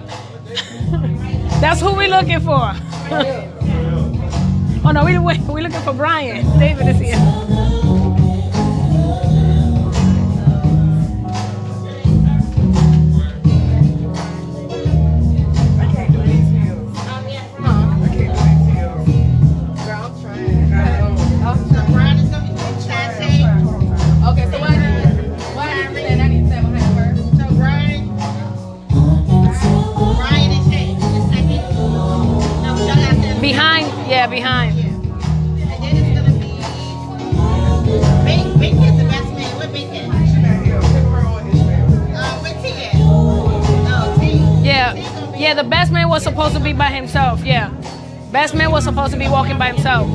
That's 1.62 1.80
who 1.80 1.93
we're 1.96 2.10
looking 2.10 2.41
for. 2.41 2.60
oh 4.86 4.91
no, 4.93 5.06
we. 5.06 5.17
We 5.17 5.62
looking 5.62 5.82
for 5.82 5.93
Brian. 5.93 6.46
David 6.60 6.88
is 6.88 7.00
here. 7.00 7.53
Supposed 49.04 49.20
to 49.20 49.20
be 49.20 49.30
walking 49.30 49.58
by 49.58 49.68
himself. 49.68 50.08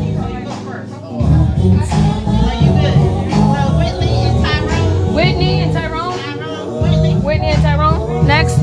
Whitney 5.14 5.60
and 5.60 5.74
Tyrone. 5.74 6.18
Whitney 7.22 7.48
and 7.48 7.62
Tyrone. 7.62 8.26
Next. 8.26 8.58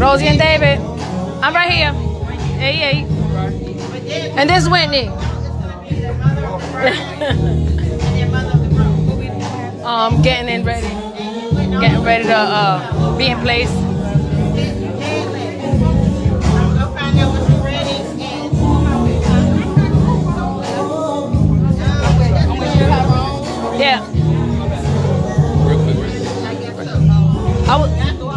Rosie 0.00 0.28
and 0.28 0.38
David. 0.38 0.78
I'm 1.42 1.52
right 1.52 1.72
here. 1.72 1.92
Hey, 2.56 2.76
hey. 2.76 3.04
And 4.36 4.48
this 4.48 4.62
is 4.62 4.68
Whitney. 4.68 5.08
um, 9.84 10.22
getting 10.22 10.48
in 10.48 10.64
ready. 10.64 10.86
Getting 11.80 12.04
ready 12.04 12.22
to 12.24 12.36
uh, 12.36 13.18
be 13.18 13.26
in 13.26 13.40
place. 13.40 13.83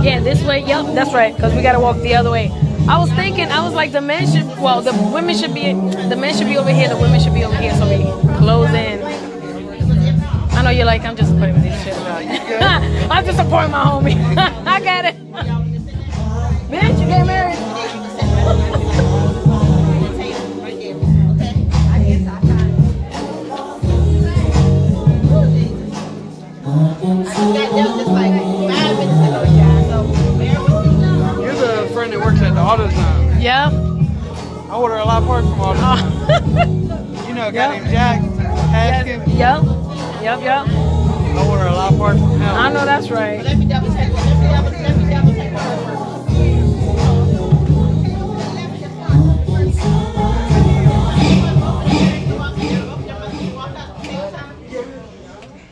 Yeah, 0.08 0.22
this 0.22 0.42
way. 0.44 0.64
Yep, 0.64 0.96
that's 0.96 1.14
right. 1.14 1.36
Cause 1.38 1.54
we 1.54 1.62
gotta 1.62 1.80
walk 1.80 1.98
the 1.98 2.16
other 2.16 2.32
way. 2.32 2.50
I 2.88 2.98
was 2.98 3.12
thinking, 3.12 3.52
I 3.52 3.62
was 3.64 3.74
like, 3.74 3.92
the 3.92 4.00
men 4.00 4.26
should, 4.26 4.46
well, 4.62 4.82
the 4.82 4.94
women 5.14 5.36
should 5.36 5.54
be, 5.54 5.74
the 5.74 6.16
men 6.16 6.34
should 6.34 6.48
be 6.48 6.58
over 6.58 6.70
here, 6.70 6.88
the 6.88 6.96
women 6.96 7.20
should 7.20 7.34
be 7.34 7.44
over 7.44 7.58
here, 7.58 7.76
so 7.76 7.86
we 7.86 8.04
close 8.38 8.70
in. 8.70 9.04
I 10.54 10.62
know 10.64 10.70
you're 10.70 10.86
like, 10.86 11.04
I'm 11.04 11.18
just 11.18 11.38
putting 11.38 11.62
this 11.62 11.84
shit 11.84 11.94
about. 11.94 12.24
I'm 13.12 13.26
just 13.26 13.38
supporting 13.38 13.72
my 13.72 13.84
homie. 13.84 14.16
I 14.66 14.80
got 14.80 15.06
it. 15.06 15.57
Order 34.88 35.00
a 35.02 35.06
lot 35.06 35.22
of 35.22 35.28
parts 35.28 35.48
from 35.50 35.60
AutoZone. 35.60 37.28
You 37.28 37.34
know 37.34 37.48
a 37.50 37.52
guy 37.52 37.74
Yep. 37.74 37.82
named 37.84 37.90
Jack 37.92 38.22
Haskins? 38.72 39.28
Yep. 39.34 39.64
Yep, 40.24 40.42
yep. 40.42 40.68
I 40.68 41.48
order 41.50 41.66
a 41.66 41.74
lot 41.74 41.92
of 41.92 42.00
parts 42.00 42.20
from 42.22 42.32
him. 42.32 42.42
I 42.42 42.72
know 42.72 42.86
that's 42.86 43.12
right. 43.12 43.44
Let 43.44 43.58
me 43.58 43.66
double 43.66 43.90
check. 43.94 44.14
Let 44.14 44.40
me 44.40 44.48
double, 44.48 44.72
let 44.72 44.98
me 44.98 45.14
double 45.14 45.34
check. 45.34 46.58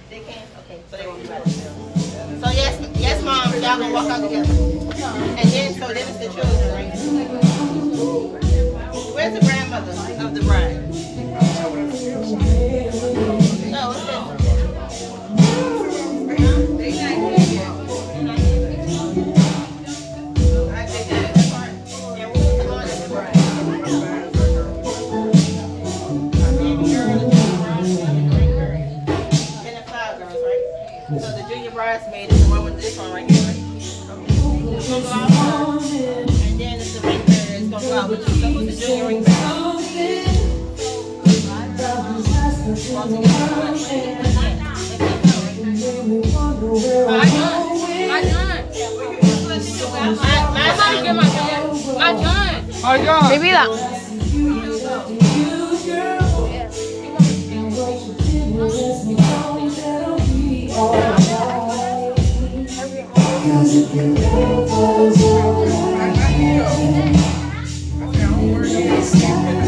They 0.09 0.19
can? 0.19 0.45
Okay, 0.59 0.81
so 0.89 0.97
they 0.97 1.07
won't 1.07 1.21
be 1.23 1.27
ready. 1.29 1.49
So 1.49 2.49
yes, 2.51 2.89
yes, 2.99 3.23
mom, 3.23 3.53
y'all 3.53 3.79
gonna 3.79 3.91
walk 3.93 4.09
out 4.09 4.21
together. 4.21 4.53
And 4.53 5.49
then, 5.49 5.73
so 5.73 5.87
then 5.87 6.07
it's 6.07 6.17
the 6.19 6.29
children, 6.33 6.73
right? 6.73 7.54
Where's 9.25 9.39
the 9.39 9.45
grandmother 9.47 9.91
of 10.23 10.35
the 10.35 10.41
bride? 10.41 10.77
No, 13.71 13.89
it's 13.89 14.05
this. 14.05 14.21
I 20.69 20.85
think 20.85 21.05
that 21.09 21.33
part. 21.49 21.73
Yeah, 22.19 22.27
we 22.27 22.37
was 22.37 22.69
on 22.69 22.85
the 23.01 23.07
bride. 23.09 23.33
Baby 26.59 26.85
girl, 26.93 27.09
the 27.17 27.25
junior 27.33 27.57
bridesmaid, 27.57 28.05
and 28.05 28.25
the 28.29 28.35
ring 28.37 28.51
girl. 28.51 28.77
And 29.65 29.73
the 29.75 29.81
five 29.89 30.13
girls, 30.19 30.39
right? 30.45 30.63
So 31.19 31.27
the 31.31 31.41
junior 31.49 31.71
bridesmaid 31.71 32.27
is 32.31 32.37
the 32.43 32.49
one 32.51 32.63
with 32.63 32.75
this 32.79 32.95
one 32.95 33.11
right 33.11 33.27
here, 33.31 33.43
right? 33.43 33.57
It's 33.75 34.87
gonna 34.87 35.01
go 35.01 35.09
out 35.09 35.81
first, 35.81 36.43
and 36.43 36.59
then 36.59 36.73
it's 36.79 36.93
the 36.93 37.24
gonna 37.81 38.07
bearer? 38.07 39.15
How 52.81 52.93
you 52.93 53.05
doing? 53.05 53.29
Mi 53.29 53.37
vida. 53.39 53.65
Just 69.17 69.64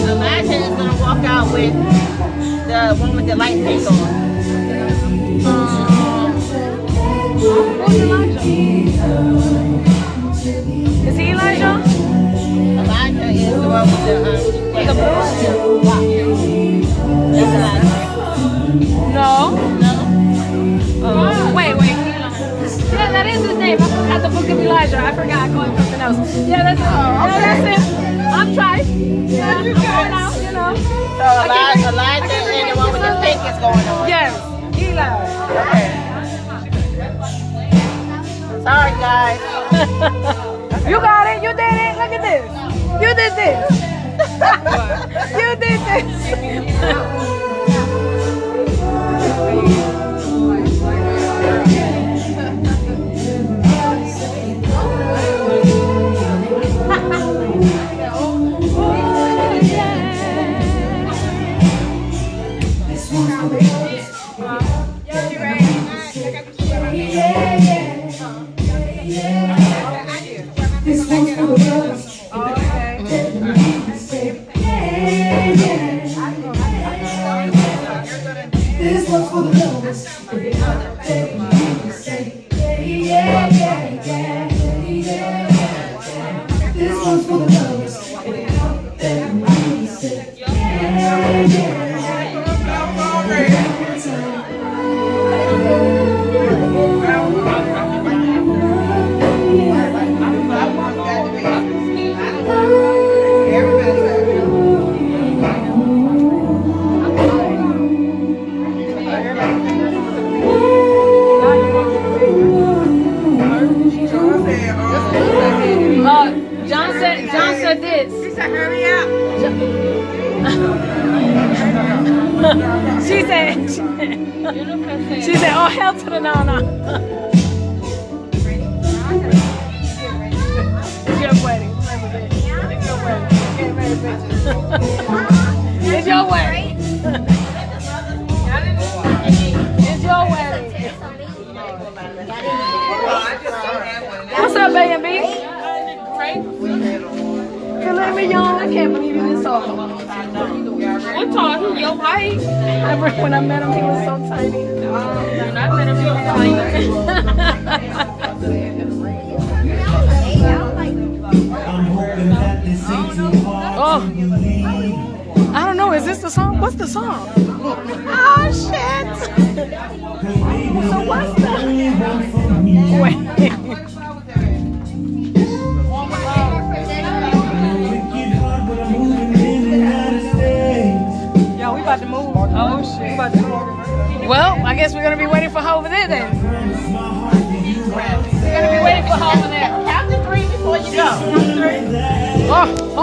Elijah, 0.09 0.53
is 0.53 0.69
gonna 0.77 0.97
walk 1.01 1.25
out 1.25 1.53
with 1.53 1.73
the 2.69 2.95
one 3.01 3.16
with 3.16 3.27
the 3.27 3.35
light 3.35 3.57
pink 3.57 3.90
on. 3.90 4.31
Is 9.81 11.16
he 11.16 11.31
Elijah? 11.31 11.83
Elijah 12.79 13.29
is 13.31 13.55
the 13.55 13.69
one 13.69 13.87
with 13.90 14.05
the 14.07 14.14
um, 14.16 14.97
blue. 14.97 15.81
That's 17.33 17.55
Elijah. 17.57 17.95
No. 19.12 19.57
No. 19.81 19.93
Oh, 21.03 21.53
wait, 21.57 21.75
wait. 21.77 21.97
Yeah, 22.93 23.11
that 23.12 23.27
is 23.27 23.45
his 23.45 23.57
name. 23.59 23.79
I 23.81 23.87
forgot 23.88 24.23
the 24.23 24.29
book 24.29 24.49
of 24.49 24.59
Elijah. 24.61 24.99
I 24.99 25.12
forgot. 25.14 25.49
I 25.49 25.53
called 25.53 25.66
him 25.69 25.77
something 25.77 26.01
else. 26.01 26.19
Yeah, 26.47 26.62
that's 26.62 26.81
it. 26.81 26.85
Yeah, 26.85 27.40
that's 27.40 27.83
it. 27.83 27.89
I'm 28.40 28.55
trying. 28.55 29.29
Yeah. 29.29 29.61
You 29.62 29.74
guys. 29.74 30.12
Out, 30.12 30.35
you 30.40 30.53
know. 30.53 30.74
So 30.74 31.26
Elijah, 31.44 31.88
Elijah 31.88 32.33
and 32.33 32.70
the 32.70 32.76
one 32.81 32.92
with 32.92 33.03
the 33.03 33.12
pink 33.20 33.40
is 33.44 33.59
going 33.61 33.87
on. 33.92 34.09
Yes. 34.09 34.33
Eli. 34.81 35.29
Okay. 35.61 35.87
Sorry, 38.64 38.92
guys. 38.96 39.40
You 40.88 40.96
got 41.00 41.26
it. 41.29 41.42
You 41.42 41.53
did 41.53 41.76
it. 41.85 41.98
Look 42.00 42.12
at 42.16 42.22
this. 42.24 42.48
You 43.03 43.12
did 43.14 43.33
this. 43.37 43.61
you 45.37 45.48
did 45.61 45.81
this. 45.85 47.37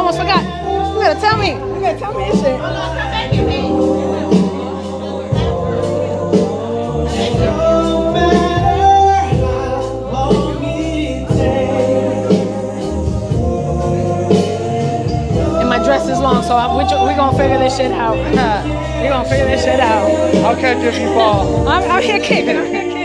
almost 0.08 0.20
forgot. 0.20 0.44
You 0.94 1.02
gotta 1.02 1.20
tell 1.20 1.38
me. 1.38 1.52
You 1.52 1.82
gotta 1.82 2.00
tell 2.00 2.14
me 2.14 2.32
this 2.32 2.40
shit. 2.40 2.60
And 15.60 15.70
my 15.70 15.84
dress 15.84 16.08
is 16.08 16.20
long, 16.20 16.42
so 16.44 16.56
we're 17.04 17.16
gonna 17.18 17.38
figure 17.38 17.58
this 17.58 17.76
shit 17.76 17.92
out. 17.92 18.16
we're 19.02 19.10
gonna 19.10 19.28
figure 19.28 19.46
this 19.46 19.64
shit 19.66 19.82
out. 19.82 20.10
I'll 20.46 20.56
catch 20.56 20.82
you 20.82 20.88
if 20.88 21.00
you 21.00 21.08
fall. 21.08 21.68
I'm, 21.68 21.92
I'm 21.92 22.02
here 22.02 22.22
kicking. 22.22 22.56
I'm 22.56 22.66
here 22.66 22.82
kicking. 22.84 22.97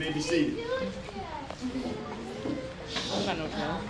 May 0.00 0.10
be 0.10 0.20
seated. 0.22 0.64
I 2.96 3.26
got 3.26 3.36
no 3.36 3.46
time. 3.48 3.82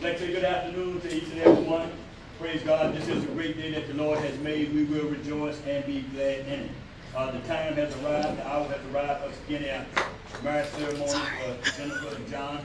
Like 0.00 0.12
to 0.12 0.18
say 0.20 0.32
good 0.32 0.44
afternoon 0.44 1.00
to 1.00 1.12
each 1.12 1.24
and 1.30 1.40
every 1.40 1.64
one. 1.64 1.90
Praise 2.38 2.62
God, 2.62 2.94
this 2.94 3.08
is 3.08 3.24
a 3.24 3.26
great 3.26 3.56
day 3.56 3.72
that 3.72 3.88
the 3.88 3.94
Lord 3.94 4.20
has 4.20 4.38
made. 4.38 4.72
We 4.72 4.84
will 4.84 5.08
rejoice 5.08 5.60
and 5.66 5.84
be 5.84 6.02
glad 6.14 6.46
in 6.46 6.60
it. 6.60 6.70
Uh, 7.16 7.32
the 7.32 7.40
time 7.40 7.74
has 7.74 7.92
arrived, 7.96 8.38
the 8.38 8.46
hour 8.46 8.68
has 8.68 8.94
arrived 8.94 9.20
for 9.20 9.30
us 9.30 9.36
to 9.36 9.46
begin 9.48 9.68
our 9.74 9.84
marriage 10.44 10.68
ceremony 10.68 11.10
for 11.10 11.70
Jennifer 11.72 12.14
and 12.14 12.28
John. 12.28 12.64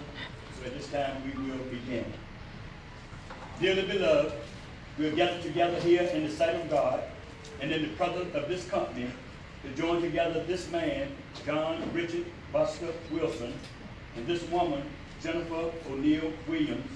So 0.59 0.67
at 0.67 0.77
this 0.77 0.87
time, 0.91 1.23
we 1.25 1.49
will 1.49 1.65
begin. 1.65 2.05
Dearly 3.59 3.87
beloved, 3.87 4.33
we 4.97 5.07
are 5.07 5.11
gathered 5.11 5.41
together 5.41 5.79
here 5.81 6.03
in 6.03 6.23
the 6.23 6.31
sight 6.31 6.55
of 6.55 6.69
God 6.69 7.03
and 7.61 7.71
in 7.71 7.81
the 7.81 7.89
presence 7.89 8.33
of 8.33 8.47
this 8.47 8.65
company 8.69 9.09
to 9.63 9.81
join 9.81 10.01
together 10.01 10.43
this 10.43 10.69
man, 10.71 11.09
John 11.45 11.81
Richard 11.93 12.25
Buster 12.53 12.93
Wilson, 13.11 13.53
and 14.15 14.25
this 14.25 14.43
woman, 14.49 14.83
Jennifer 15.21 15.71
O'Neill 15.89 16.31
Williams, 16.47 16.89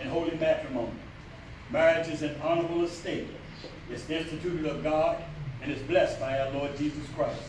in 0.00 0.08
holy 0.08 0.36
matrimony. 0.36 0.92
Marriage 1.70 2.08
is 2.08 2.22
an 2.22 2.36
honorable 2.42 2.84
estate. 2.84 3.28
It's 3.90 4.08
instituted 4.10 4.66
of 4.66 4.82
God 4.82 5.22
and 5.62 5.72
is 5.72 5.80
blessed 5.82 6.20
by 6.20 6.38
our 6.38 6.50
Lord 6.50 6.76
Jesus 6.76 7.08
Christ, 7.16 7.42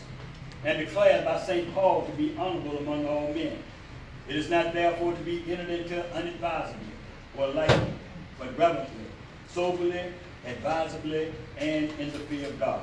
and 0.64 0.78
declared 0.78 1.24
by 1.24 1.38
St. 1.40 1.72
Paul 1.74 2.06
to 2.06 2.12
be 2.12 2.34
honorable 2.38 2.78
among 2.78 3.06
all 3.06 3.32
men. 3.34 3.58
It 4.28 4.36
is 4.36 4.48
not 4.48 4.72
therefore 4.72 5.12
to 5.12 5.22
be 5.22 5.44
entered 5.50 5.70
into 5.70 6.14
unadvisedly 6.14 6.80
or 7.36 7.48
lightly, 7.48 7.92
but 8.38 8.56
reverently, 8.58 9.07
soberly, 9.48 10.00
advisably, 10.46 11.32
and 11.58 11.90
in 11.98 12.12
the 12.12 12.18
fear 12.20 12.48
of 12.48 12.58
God. 12.58 12.82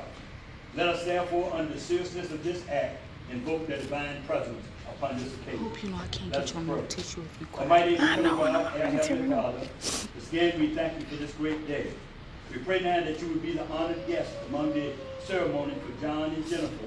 Let 0.76 0.90
us 0.90 1.06
therefore, 1.06 1.54
under 1.54 1.74
the 1.74 1.80
seriousness 1.80 2.32
of 2.32 2.44
this 2.44 2.68
act, 2.70 2.98
invoke 3.32 3.68
the 3.68 3.78
divine 3.78 4.22
presence 4.28 4.64
upon 4.90 5.18
this 5.18 5.34
occasion. 5.36 5.60
hope 5.60 5.84
you 5.84 5.90
know 5.90 5.98
I 5.98 6.08
can't 6.08 6.32
Let 6.32 6.32
get 6.32 6.40
you 6.40 6.42
us 6.42 6.56
on 6.56 6.68
no 6.68 6.82
tissue 6.84 7.22
if 7.22 7.42
you 7.42 7.48
cry. 7.48 7.64
Almighty 7.64 7.98
I 7.98 8.14
and 8.14 8.24
know, 8.24 8.44
I 8.44 8.52
know. 8.52 8.60
I 8.66 8.72
Heavenly 8.78 9.30
Father, 9.30 9.68
again, 10.30 10.60
we 10.60 10.76
thank 10.76 11.00
you 11.00 11.06
for 11.06 11.16
this 11.16 11.32
great 11.34 11.68
day. 11.68 11.88
We 12.52 12.60
pray 12.60 12.82
now 12.82 13.04
that 13.04 13.20
you 13.22 13.28
would 13.30 13.42
be 13.42 13.54
the 13.54 13.66
honored 13.68 14.06
guest 14.08 14.32
among 14.50 14.74
the 14.74 14.92
ceremony 15.24 15.76
for 15.76 16.02
John 16.02 16.32
and 16.32 16.48
Jennifer. 16.48 16.86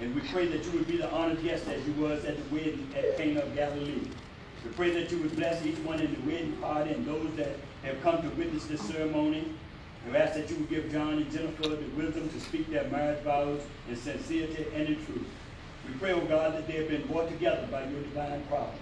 And 0.00 0.14
we 0.14 0.20
pray 0.28 0.46
that 0.46 0.64
you 0.64 0.70
would 0.72 0.86
be 0.86 0.96
the 0.96 1.10
honored 1.10 1.42
guest 1.42 1.66
as 1.68 1.84
you 1.86 1.92
was 1.94 2.24
at 2.24 2.36
the 2.36 2.54
wedding 2.54 2.88
at 2.96 3.16
Cana 3.16 3.40
of 3.40 3.54
Galilee. 3.54 4.00
We 4.64 4.70
pray 4.76 4.90
that 4.92 5.10
you 5.10 5.18
would 5.18 5.34
bless 5.36 5.64
each 5.66 5.78
one 5.78 6.00
in 6.00 6.14
the 6.14 6.20
wedding 6.30 6.52
party 6.56 6.92
and 6.92 7.04
those 7.04 7.32
that 7.36 7.56
have 7.88 8.02
come 8.02 8.22
to 8.22 8.28
witness 8.36 8.66
this 8.66 8.80
ceremony. 8.82 9.44
We 10.08 10.16
ask 10.16 10.34
that 10.34 10.48
you 10.48 10.56
would 10.56 10.70
give 10.70 10.90
John 10.90 11.14
and 11.14 11.30
Jennifer 11.30 11.68
the 11.68 11.76
wisdom 11.96 12.28
to 12.28 12.40
speak 12.40 12.70
their 12.70 12.84
marriage 12.84 13.22
vows 13.24 13.60
in 13.88 13.96
sincerity 13.96 14.66
and 14.74 14.88
in 14.88 15.04
truth. 15.04 15.26
We 15.86 15.94
pray, 15.94 16.12
O 16.12 16.20
God, 16.20 16.54
that 16.54 16.66
they 16.66 16.74
have 16.74 16.88
been 16.88 17.06
brought 17.06 17.28
together 17.28 17.66
by 17.70 17.84
your 17.84 18.00
divine 18.02 18.42
providence. 18.48 18.80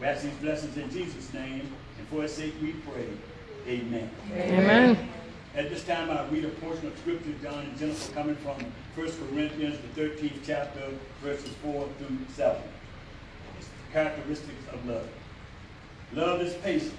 We 0.00 0.06
ask 0.06 0.22
these 0.22 0.34
blessings 0.34 0.76
in 0.76 0.90
Jesus' 0.90 1.32
name, 1.32 1.72
and 1.98 2.08
for 2.08 2.22
his 2.22 2.34
sake 2.34 2.54
we 2.62 2.72
pray. 2.72 3.06
Amen. 3.66 4.10
Amen. 4.32 5.08
At 5.54 5.68
this 5.68 5.84
time, 5.84 6.10
I 6.10 6.26
read 6.28 6.44
a 6.44 6.48
portion 6.48 6.86
of 6.86 6.98
scripture, 6.98 7.34
John 7.42 7.64
and 7.64 7.78
Jennifer, 7.78 8.12
coming 8.12 8.36
from 8.36 8.56
1 8.94 9.12
Corinthians, 9.28 9.78
the 9.94 10.00
13th 10.00 10.38
chapter, 10.46 10.82
verses 11.22 11.52
4 11.62 11.88
through 11.98 12.18
7. 12.34 12.62
It's 13.58 13.66
the 13.66 13.92
characteristics 13.92 14.62
of 14.72 14.86
love. 14.86 15.08
Love 16.14 16.40
is 16.40 16.54
patient. 16.54 16.94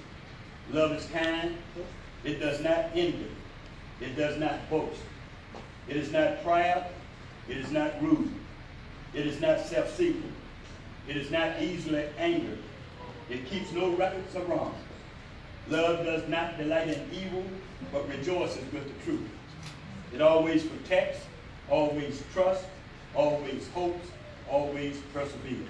Love 0.74 0.94
is 0.94 1.06
kind. 1.08 1.58
It 2.24 2.40
does 2.40 2.62
not 2.62 2.92
envy. 2.96 3.28
It 4.00 4.16
does 4.16 4.38
not 4.38 4.70
boast. 4.70 5.02
It 5.88 5.98
is 5.98 6.12
not 6.12 6.44
proud. 6.44 6.86
It 7.50 7.58
is 7.58 7.72
not 7.72 8.02
rude. 8.02 8.32
It 9.14 9.28
is 9.28 9.42
not 9.42 9.60
self-seeking. 9.60 10.32
It 11.08 11.18
is 11.18 11.30
not 11.32 11.62
easily 11.62 12.06
angered. 12.18 12.60
It 13.30 13.46
keeps 13.48 13.72
no 13.72 13.90
records 13.92 14.36
of 14.36 14.48
wrong. 14.48 14.76
Love 15.70 16.06
does 16.06 16.28
not 16.30 16.58
delight 16.58 16.88
in 16.88 17.10
evil, 17.14 17.44
but 17.92 18.08
rejoices 18.08 18.64
with 18.72 18.86
the 18.86 19.04
truth. 19.04 19.30
It 20.14 20.22
always 20.22 20.64
protects, 20.64 21.20
always 21.70 22.24
trusts, 22.34 22.66
always 23.16 23.68
hopes, 23.70 24.08
always 24.50 24.98
perseveres. 25.14 25.68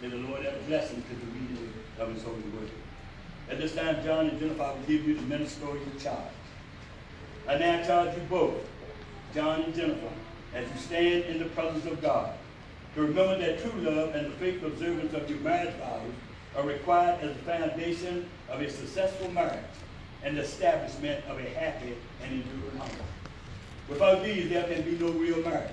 May 0.00 0.08
the 0.08 0.16
Lord 0.16 0.44
add 0.44 0.54
a 0.54 0.62
blessing 0.66 1.02
to 1.02 1.14
the 1.14 1.32
reading 1.32 1.72
of 1.98 2.12
his 2.14 2.22
holy 2.22 2.40
word. 2.40 2.70
At 3.52 3.58
this 3.58 3.74
time, 3.74 4.02
John 4.02 4.28
and 4.28 4.40
Jennifer, 4.40 4.62
I 4.62 4.72
will 4.72 4.80
give 4.86 5.06
you 5.06 5.14
the 5.14 5.20
ministerial 5.26 5.76
charge. 6.00 6.16
I 7.46 7.58
now 7.58 7.84
charge 7.84 8.16
you 8.16 8.22
both, 8.22 8.54
John 9.34 9.60
and 9.60 9.74
Jennifer, 9.74 10.08
as 10.54 10.66
you 10.66 10.80
stand 10.80 11.24
in 11.24 11.38
the 11.38 11.44
presence 11.50 11.84
of 11.84 12.00
God, 12.00 12.32
to 12.94 13.02
remember 13.02 13.36
that 13.36 13.60
true 13.60 13.78
love 13.82 14.14
and 14.14 14.28
the 14.28 14.36
faithful 14.36 14.68
observance 14.68 15.12
of 15.12 15.28
your 15.28 15.40
marriage 15.40 15.74
vows 15.74 16.14
are 16.56 16.66
required 16.66 17.20
as 17.20 17.36
the 17.36 17.42
foundation 17.42 18.26
of 18.48 18.62
a 18.62 18.70
successful 18.70 19.30
marriage 19.32 19.58
and 20.24 20.38
the 20.38 20.40
establishment 20.40 21.22
of 21.26 21.38
a 21.38 21.50
happy 21.50 21.94
and 22.24 22.32
enduring 22.32 22.78
home. 22.78 23.06
Without 23.86 24.24
these, 24.24 24.48
there 24.48 24.64
can 24.64 24.80
be 24.80 24.92
no 24.92 25.10
real 25.10 25.42
marriage, 25.42 25.68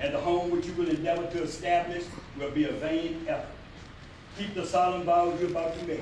and 0.00 0.14
the 0.14 0.20
home 0.20 0.50
which 0.50 0.64
you 0.64 0.72
will 0.72 0.88
endeavor 0.88 1.26
to 1.32 1.42
establish 1.42 2.04
will 2.38 2.50
be 2.52 2.64
a 2.64 2.72
vain 2.72 3.26
effort. 3.28 3.52
Keep 4.38 4.54
the 4.54 4.64
solemn 4.64 5.02
vows 5.02 5.38
you're 5.38 5.50
about 5.50 5.78
to 5.78 5.84
make. 5.84 6.00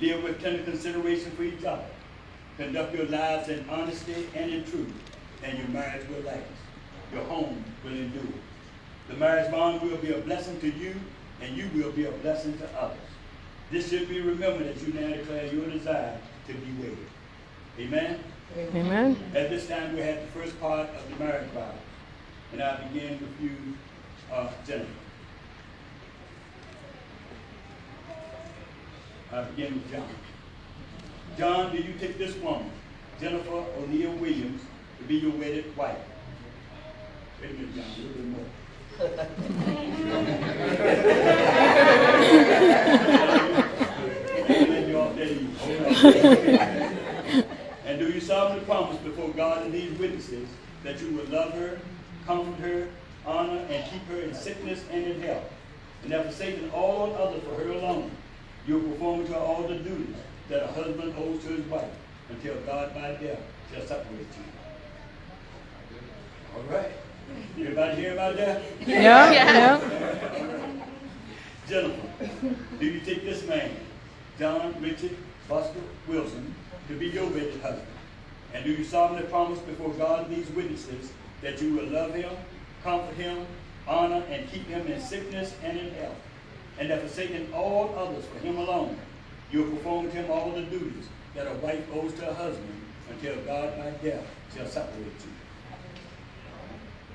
Live 0.00 0.22
with 0.22 0.42
tender 0.42 0.62
consideration 0.64 1.30
for 1.32 1.44
each 1.44 1.64
other. 1.64 1.84
Conduct 2.56 2.94
your 2.94 3.06
lives 3.06 3.48
in 3.48 3.68
honesty 3.68 4.28
and 4.34 4.52
in 4.52 4.64
truth, 4.64 4.92
and 5.42 5.58
your 5.58 5.68
marriage 5.68 6.06
will 6.08 6.22
last. 6.22 6.40
Your 7.12 7.24
home 7.24 7.64
will 7.84 7.92
endure. 7.92 8.22
The 9.08 9.14
marriage 9.14 9.50
bond 9.50 9.82
will 9.82 9.96
be 9.98 10.12
a 10.12 10.18
blessing 10.18 10.60
to 10.60 10.70
you, 10.70 10.94
and 11.40 11.56
you 11.56 11.68
will 11.74 11.92
be 11.92 12.06
a 12.06 12.12
blessing 12.12 12.56
to 12.58 12.68
others. 12.80 12.98
This 13.70 13.88
should 13.90 14.08
be 14.08 14.20
remembered 14.20 14.66
as 14.66 14.86
you 14.86 14.92
now 14.92 15.08
declare 15.14 15.46
your 15.52 15.66
desire 15.68 16.18
to 16.46 16.54
be 16.54 16.72
wedded. 16.80 17.06
Amen? 17.78 18.20
Amen. 18.56 19.16
At 19.34 19.50
this 19.50 19.66
time, 19.66 19.94
we 19.94 20.00
have 20.00 20.20
the 20.20 20.26
first 20.28 20.60
part 20.60 20.88
of 20.90 21.10
the 21.10 21.24
marriage 21.24 21.48
vows. 21.50 21.74
And 22.52 22.62
I 22.62 22.76
begin 22.84 23.18
with 23.20 23.40
you, 23.40 23.56
uh, 24.32 24.48
Jennifer. 24.66 24.90
I 29.34 29.42
begin 29.42 29.74
with 29.74 29.90
John. 29.90 30.08
John, 31.36 31.72
do 31.74 31.82
you 31.82 31.94
take 31.98 32.18
this 32.18 32.36
woman, 32.36 32.70
Jennifer 33.20 33.64
O'Neill 33.78 34.12
Williams, 34.12 34.62
to 34.98 35.04
be 35.08 35.16
your 35.16 35.32
wedded 35.32 35.76
wife? 35.76 35.98
Wait 37.42 37.50
a 37.50 37.54
minute, 37.54 37.74
John, 37.74 37.84
a 37.84 37.98
little 37.98 38.14
bit 38.14 38.26
more. 38.30 38.46
And 47.84 47.98
do 47.98 48.08
you 48.12 48.20
solemnly 48.20 48.64
promise 48.64 48.98
before 48.98 49.30
God 49.30 49.64
and 49.64 49.74
these 49.74 49.98
witnesses 49.98 50.48
that 50.84 51.00
you 51.00 51.10
will 51.10 51.26
love 51.26 51.54
her, 51.54 51.80
comfort 52.24 52.60
her, 52.60 52.88
honor, 53.26 53.66
and 53.68 53.90
keep 53.90 54.06
her 54.06 54.20
in 54.20 54.32
sickness 54.32 54.84
and 54.92 55.04
in 55.04 55.20
health, 55.22 55.50
and 56.02 56.10
never 56.10 56.28
forsaken 56.28 56.70
all 56.70 57.16
others 57.16 57.42
for 57.42 57.56
her 57.56 57.72
alone? 57.72 58.12
You 58.66 58.78
will 58.78 58.90
perform 58.92 59.26
to 59.26 59.38
all 59.38 59.62
the 59.68 59.76
duties 59.76 60.16
that 60.48 60.62
a 60.62 60.66
husband 60.68 61.14
owes 61.18 61.42
to 61.44 61.48
his 61.50 61.66
wife 61.66 61.90
until 62.30 62.54
God 62.66 62.94
by 62.94 63.12
death 63.12 63.40
shall 63.72 63.86
separate 63.86 64.18
you. 64.18 64.44
All 66.56 66.62
right. 66.74 66.92
Everybody 67.58 67.96
hear 67.96 68.12
about 68.12 68.36
that? 68.36 68.62
Yeah, 68.86 69.32
yeah. 69.32 70.80
Jennifer, 71.68 72.08
do 72.78 72.86
you 72.86 73.00
take 73.00 73.24
this 73.24 73.46
man, 73.46 73.70
John 74.38 74.74
Richard 74.80 75.16
Buster 75.48 75.80
Wilson, 76.06 76.54
to 76.88 76.98
be 76.98 77.08
your 77.08 77.26
wedded 77.26 77.60
husband? 77.60 77.86
And 78.52 78.64
do 78.64 78.70
you 78.70 78.84
solemnly 78.84 79.26
promise 79.26 79.58
before 79.60 79.90
God 79.90 80.26
and 80.26 80.36
these 80.36 80.48
witnesses 80.50 81.12
that 81.42 81.60
you 81.60 81.74
will 81.74 81.86
love 81.86 82.14
him, 82.14 82.30
comfort 82.82 83.14
him, 83.16 83.46
honor, 83.88 84.22
and 84.30 84.48
keep 84.50 84.66
him 84.68 84.86
in 84.86 85.00
sickness 85.00 85.54
and 85.62 85.78
in 85.78 85.90
health? 85.94 86.16
And 86.78 86.90
that 86.90 87.00
forsaking 87.02 87.52
all 87.52 87.94
others 87.96 88.24
for 88.26 88.38
him 88.40 88.58
alone, 88.58 88.96
you 89.50 89.64
have 89.64 89.74
performed 89.74 90.12
him 90.12 90.30
all 90.30 90.50
the 90.50 90.62
duties 90.62 91.08
that 91.34 91.46
a 91.46 91.54
wife 91.54 91.84
owes 91.94 92.12
to 92.14 92.30
a 92.30 92.34
husband 92.34 92.80
until 93.10 93.36
God 93.42 93.76
by 93.78 93.90
death 94.02 94.24
shall 94.56 94.66
separate 94.66 95.04
you. 95.04 95.32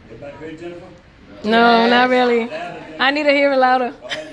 Everybody 0.06 0.38
heard 0.38 0.60
Jennifer? 0.60 0.88
No, 1.44 1.88
not 1.90 2.10
really. 2.10 2.50
I 2.52 3.12
need 3.12 3.24
to 3.24 3.32
hear 3.32 3.52
it 3.54 3.58
louder. 3.58 3.94
Right. 4.02 4.28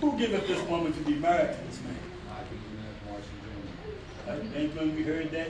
Who 0.00 0.18
giveth 0.18 0.46
this 0.46 0.62
woman 0.68 0.92
to 0.92 1.00
be 1.00 1.14
married 1.14 1.56
to 1.56 1.64
this 1.64 1.80
man? 1.82 1.96
And 4.54 4.74
when 4.76 4.94
we 4.94 5.02
heard 5.02 5.30
that, 5.32 5.48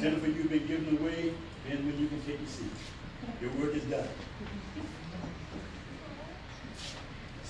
Jennifer, 0.00 0.26
you've 0.26 0.50
been 0.50 0.66
given 0.66 0.98
away, 0.98 1.32
then 1.68 1.86
when 1.86 1.96
you 1.98 2.08
can 2.08 2.20
take 2.22 2.40
your 2.40 2.48
seat. 2.48 2.66
Your 3.40 3.50
work 3.52 3.74
is 3.74 3.84
done. 3.84 4.08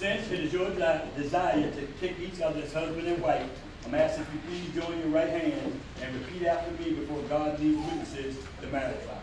Since 0.02 0.32
it 0.32 0.40
is 0.40 0.52
your 0.52 0.68
desire 1.16 1.70
to 1.70 1.86
take 2.00 2.18
each 2.18 2.40
other 2.40 2.60
as 2.60 2.72
husband 2.72 3.06
and 3.06 3.22
wife, 3.22 3.48
I'm 3.86 3.94
asking 3.94 4.24
if 4.24 4.34
you 4.34 4.40
please 4.48 4.84
join 4.84 4.98
your 4.98 5.10
right 5.10 5.28
hand 5.28 5.80
and 6.02 6.20
repeat 6.20 6.44
after 6.44 6.72
me 6.72 6.94
before 6.94 7.22
God 7.28 7.56
these 7.56 7.76
witnesses 7.76 8.36
marriage 8.72 8.98
vow. 9.02 9.22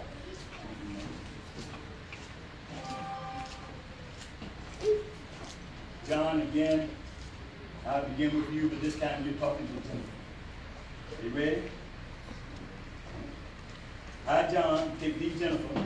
John, 6.08 6.42
again, 6.44 6.90
I'll 7.86 8.06
begin 8.06 8.38
with 8.38 8.54
you, 8.54 8.70
but 8.70 8.82
this 8.82 8.98
time 8.98 9.26
you're 9.26 9.34
talking 9.34 9.68
to 9.68 9.74
Jennifer. 9.74 10.08
You 11.26 11.30
ready? 11.32 11.64
I, 14.26 14.50
John, 14.50 14.96
take 15.02 15.20
thee, 15.20 15.34
Jennifer, 15.38 15.84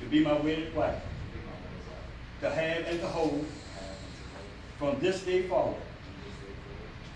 to 0.00 0.06
be 0.06 0.20
my 0.20 0.40
wedded 0.40 0.74
wife, 0.74 1.02
to 2.40 2.50
have 2.50 2.86
and 2.86 3.00
to 3.00 3.06
hold 3.06 3.44
from 4.78 4.98
this 5.00 5.22
day 5.22 5.42
forward, 5.42 5.80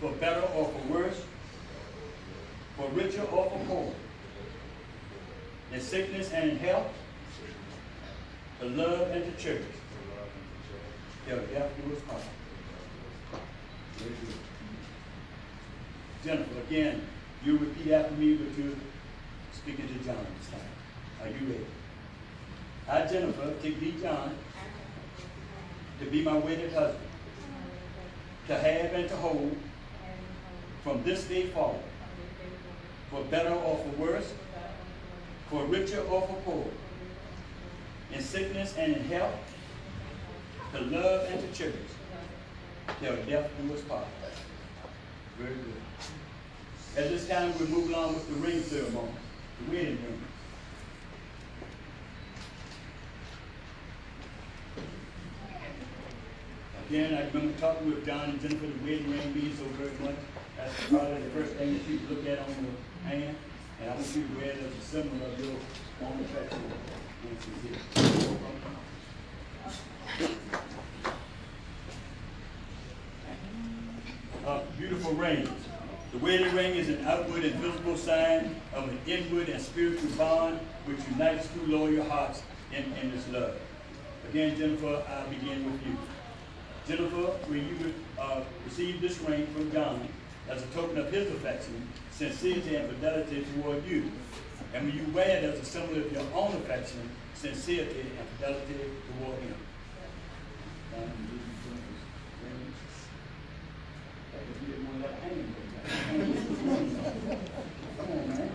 for 0.00 0.10
better 0.12 0.42
or 0.56 0.68
for 0.68 0.92
worse, 0.92 1.22
for 2.76 2.88
richer 2.88 3.22
or 3.22 3.50
for 3.50 3.64
poorer, 3.66 3.92
in 5.72 5.80
sickness 5.80 6.32
and 6.32 6.50
in 6.50 6.58
health, 6.58 6.88
to 8.60 8.66
love 8.66 9.10
and 9.10 9.24
to 9.24 9.42
cherish, 9.42 9.64
till 11.26 11.38
death 11.38 11.70
do 11.86 11.94
us 11.94 12.02
part. 12.02 12.22
Jennifer, 16.24 16.60
again, 16.68 17.02
you 17.44 17.58
repeat 17.58 17.92
after 17.92 18.14
me, 18.14 18.36
but 18.36 18.56
you're 18.56 18.74
speaking 19.52 19.88
to 19.88 19.94
John 20.04 20.24
this 20.38 20.50
time. 20.50 20.60
Are 21.22 21.28
you 21.28 21.46
ready? 21.46 21.66
I, 22.88 23.12
Jennifer, 23.12 23.54
take 23.62 23.80
thee, 23.80 23.94
John, 24.00 24.36
to 26.02 26.10
be 26.10 26.22
my 26.22 26.36
wedded 26.36 26.72
husband, 26.72 27.08
to 28.48 28.54
have 28.54 28.92
and 28.92 29.08
to 29.08 29.16
hold 29.16 29.56
from 30.82 31.02
this 31.04 31.24
day 31.24 31.46
forward, 31.48 31.80
for 33.10 33.22
better 33.24 33.54
or 33.54 33.76
for 33.78 34.02
worse, 34.02 34.32
for 35.48 35.64
richer 35.66 36.00
or 36.02 36.22
for 36.22 36.34
poorer, 36.44 36.64
in 38.12 38.20
sickness 38.20 38.74
and 38.76 38.96
in 38.96 39.04
health, 39.04 39.34
to 40.74 40.80
love 40.80 41.28
and 41.30 41.40
to 41.40 41.52
cherish, 41.56 41.76
till 43.00 43.16
death 43.24 43.50
do 43.60 43.74
us 43.74 43.80
part. 43.82 44.06
Very 45.38 45.54
good. 45.54 47.04
At 47.04 47.10
this 47.10 47.28
time, 47.28 47.56
we 47.58 47.66
move 47.66 47.88
along 47.90 48.14
with 48.14 48.28
the 48.28 48.34
ring 48.34 48.62
ceremony, 48.62 49.12
the 49.64 49.70
wedding 49.70 49.98
ring. 50.02 50.22
Again, 56.92 57.14
I 57.14 57.26
remember 57.28 57.58
talking 57.58 57.88
with 57.88 58.04
John 58.04 58.28
and 58.28 58.38
Jennifer, 58.38 58.66
the 58.66 58.84
wedding 58.84 59.10
ring 59.10 59.34
means 59.34 59.58
so 59.58 59.64
very 59.78 59.92
much. 60.02 60.14
That's 60.58 60.74
probably 60.90 61.22
the 61.22 61.30
first 61.30 61.54
thing 61.54 61.72
that 61.72 61.88
you 61.88 61.98
look 62.10 62.26
at 62.26 62.40
on 62.40 62.48
your 62.50 63.10
hand. 63.10 63.34
And 63.80 63.90
I 63.90 63.94
want 63.94 64.14
you 64.14 64.28
to 64.28 64.34
wear 64.36 64.50
it 64.50 64.58
as 64.58 64.76
a 64.76 64.80
symbol 64.86 65.26
of 65.26 65.40
your 65.42 65.56
homosexual 66.02 66.60
entity. 67.30 67.78
A 74.44 74.60
beautiful 74.76 75.12
ring. 75.14 75.48
The 76.12 76.18
wedding 76.18 76.54
ring 76.54 76.74
is 76.74 76.90
an 76.90 77.06
outward 77.06 77.42
and 77.42 77.54
visible 77.54 77.96
sign 77.96 78.54
of 78.74 78.90
an 78.90 78.98
inward 79.06 79.48
and 79.48 79.62
spiritual 79.62 80.10
bond 80.10 80.60
which 80.84 80.98
unites 81.10 81.48
two 81.54 81.72
loyal 81.72 82.04
hearts 82.04 82.42
in 82.70 82.84
endless 83.00 83.26
love. 83.30 83.54
Again, 84.28 84.58
Jennifer, 84.58 85.02
I 85.08 85.26
begin 85.30 85.64
with 85.64 85.86
you. 85.86 85.96
Jennifer, 86.86 87.30
when 87.48 87.60
you 87.68 87.94
uh, 88.20 88.40
received 88.64 89.00
this 89.00 89.18
ring 89.20 89.46
from 89.48 89.70
John 89.72 90.08
as 90.48 90.62
a 90.62 90.66
token 90.66 90.98
of 90.98 91.12
his 91.12 91.28
affection, 91.28 91.88
sincerity, 92.10 92.74
and 92.76 92.88
fidelity 92.90 93.46
toward 93.54 93.86
you, 93.86 94.10
and 94.74 94.86
when 94.86 94.96
you 94.96 95.04
wear 95.12 95.38
it 95.38 95.44
as 95.44 95.60
a 95.60 95.64
symbol 95.64 95.96
of 95.98 96.10
your 96.12 96.24
own 96.34 96.54
affection, 96.56 97.08
sincerity, 97.34 98.00
and 98.00 98.28
fidelity 98.36 98.74
toward 99.18 99.38
him. 99.38 99.54
John, 100.90 101.02
you 101.20 101.26
give 101.28 101.42
Jennifer's 101.62 102.02
ring. 102.42 102.74
Like 104.32 104.46
if 104.50 104.56
you 104.60 104.66
didn't 104.74 104.86
want 104.88 104.98
that 105.02 105.14
hanging. 105.22 105.54
Come 107.98 108.10
on, 108.10 108.28
man. 108.28 108.50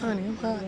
Honey, 0.00 0.22
I'm 0.26 0.36
hot. 0.36 0.60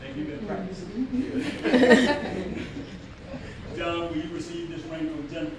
Thank 0.00 0.16
you, 0.16 0.24
been 0.24 0.46
practicing. 0.46 1.06
John, 3.76 4.08
will 4.08 4.16
you 4.16 4.34
receive 4.34 4.68
this 4.70 4.82
ring 4.84 5.08
from 5.08 5.28
Jennifer 5.30 5.56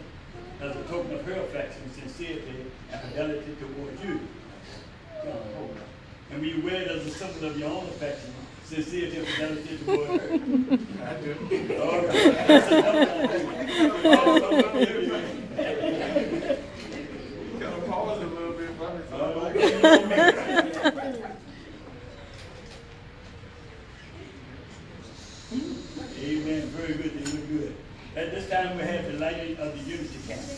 as 0.62 0.76
a 0.76 0.84
token 0.84 1.14
of 1.16 1.26
her 1.26 1.34
affection, 1.42 1.92
sincerity, 1.94 2.66
and 2.92 3.02
fidelity 3.02 3.56
toward 3.60 4.00
you? 4.04 4.20
John, 5.24 5.42
hold 5.58 5.72
on. 5.72 5.78
And 6.32 6.42
will 6.42 6.48
you 6.50 6.62
wear 6.64 6.82
it 6.82 6.88
as 6.90 7.06
a 7.08 7.10
symbol 7.12 7.46
of 7.48 7.58
your 7.58 7.70
own 7.72 7.86
affection, 7.86 8.34
sincerity, 8.66 9.18
and 9.18 9.28
fidelity 9.28 9.78
toward 9.86 10.22
her? 10.22 10.34
I 11.04 11.14
do. 11.22 11.36
All 11.82 12.02
right. 12.06 12.14
That's 12.48 12.72
enough. 12.72 13.00
All 14.06 14.62
right. 14.62 14.88
Gotta 17.60 17.82
pause 17.88 18.22
a 18.22 18.26
little 18.26 18.54
bit, 18.54 18.72
but 18.80 19.14
All 19.14 19.34
right. 19.42 19.56
Amen. 26.24 26.62
Very 26.70 26.94
good. 26.94 27.14
They 27.14 27.32
look 27.32 27.48
good. 27.50 27.76
At 28.16 28.32
this 28.32 28.50
time, 28.50 28.78
we 28.78 28.84
have 28.84 29.06
the 29.12 29.14
lighting 29.20 29.58
of 29.58 29.74
the 29.74 29.80
unity 29.90 30.20
candle. 30.28 30.56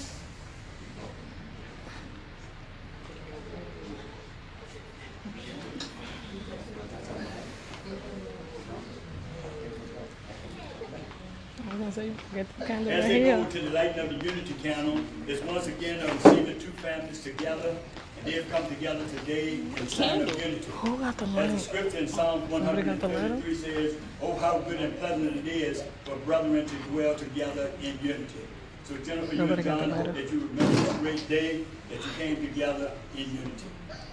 I 11.68 11.70
was 11.70 11.80
gonna 11.80 11.92
say, 11.92 12.12
get 12.36 12.58
the 12.60 12.66
candle 12.66 12.92
As 12.92 13.04
right 13.04 13.10
they 13.10 13.24
go 13.24 13.46
to 13.46 13.60
the 13.60 13.70
lighting 13.72 14.00
of 14.00 14.10
the 14.10 14.26
unity 14.26 14.54
candle, 14.62 15.00
it's 15.28 15.42
once 15.44 15.68
again 15.68 16.20
seeing 16.20 16.46
the 16.46 16.54
two 16.54 16.72
families 16.84 17.24
together, 17.24 17.70
and 17.70 18.26
they 18.26 18.34
have 18.34 18.50
come 18.52 18.68
together 18.68 19.06
today 19.20 19.60
in 19.78 19.88
sign 19.88 20.22
of 20.22 20.30
unity. 20.30 20.68
Who 20.72 20.98
got 20.98 21.18
the 21.18 21.26
As 21.26 21.54
the 21.54 21.60
scripture 21.60 21.98
in 21.98 22.08
Psalm 22.08 22.42
Somebody 22.50 22.84
got 22.84 23.00
the 23.00 23.08
133 23.08 23.56
says, 23.56 23.96
Oh, 24.22 24.36
how 24.36 24.60
good 24.60 24.82
and 24.82 24.98
pleasant 25.00 25.38
it 25.38 25.48
is 25.48 25.84
for 26.04 26.16
brethren 26.18 26.66
to 26.66 26.76
dwell 26.90 27.16
together 27.16 27.72
in 27.82 27.98
unity. 28.04 28.46
So 28.84 28.98
Jennifer, 28.98 29.34
you 29.34 29.44
and 29.44 29.64
John, 29.64 29.90
hope 29.90 30.14
that 30.14 30.32
you 30.32 30.42
remember 30.42 30.76
this 30.76 30.94
great 30.98 31.30
day 31.30 31.64
that 31.90 31.96
you 31.96 32.12
came 32.18 32.36
together 32.36 32.92
in 33.16 33.24
unity. 33.32 33.70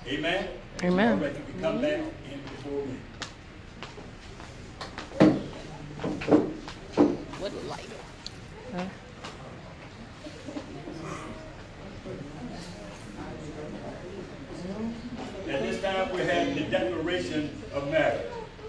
Amen? 0.07 0.49
Amen. 0.83 1.13
All 1.13 1.25
right, 1.25 1.37
you 1.37 1.45
can 1.53 1.61
come 1.61 1.83
back 1.83 2.01
in 2.01 2.41
before 2.57 2.87
me. 2.87 2.97
What 7.39 7.53
light? 7.65 7.89
Huh? 8.73 8.85
At 15.49 15.63
this 15.63 15.83
time, 15.83 16.13
we 16.15 16.21
have 16.23 16.55
the 16.55 16.63
declaration 16.71 17.51
of 17.75 17.91
marriage. 17.91 18.23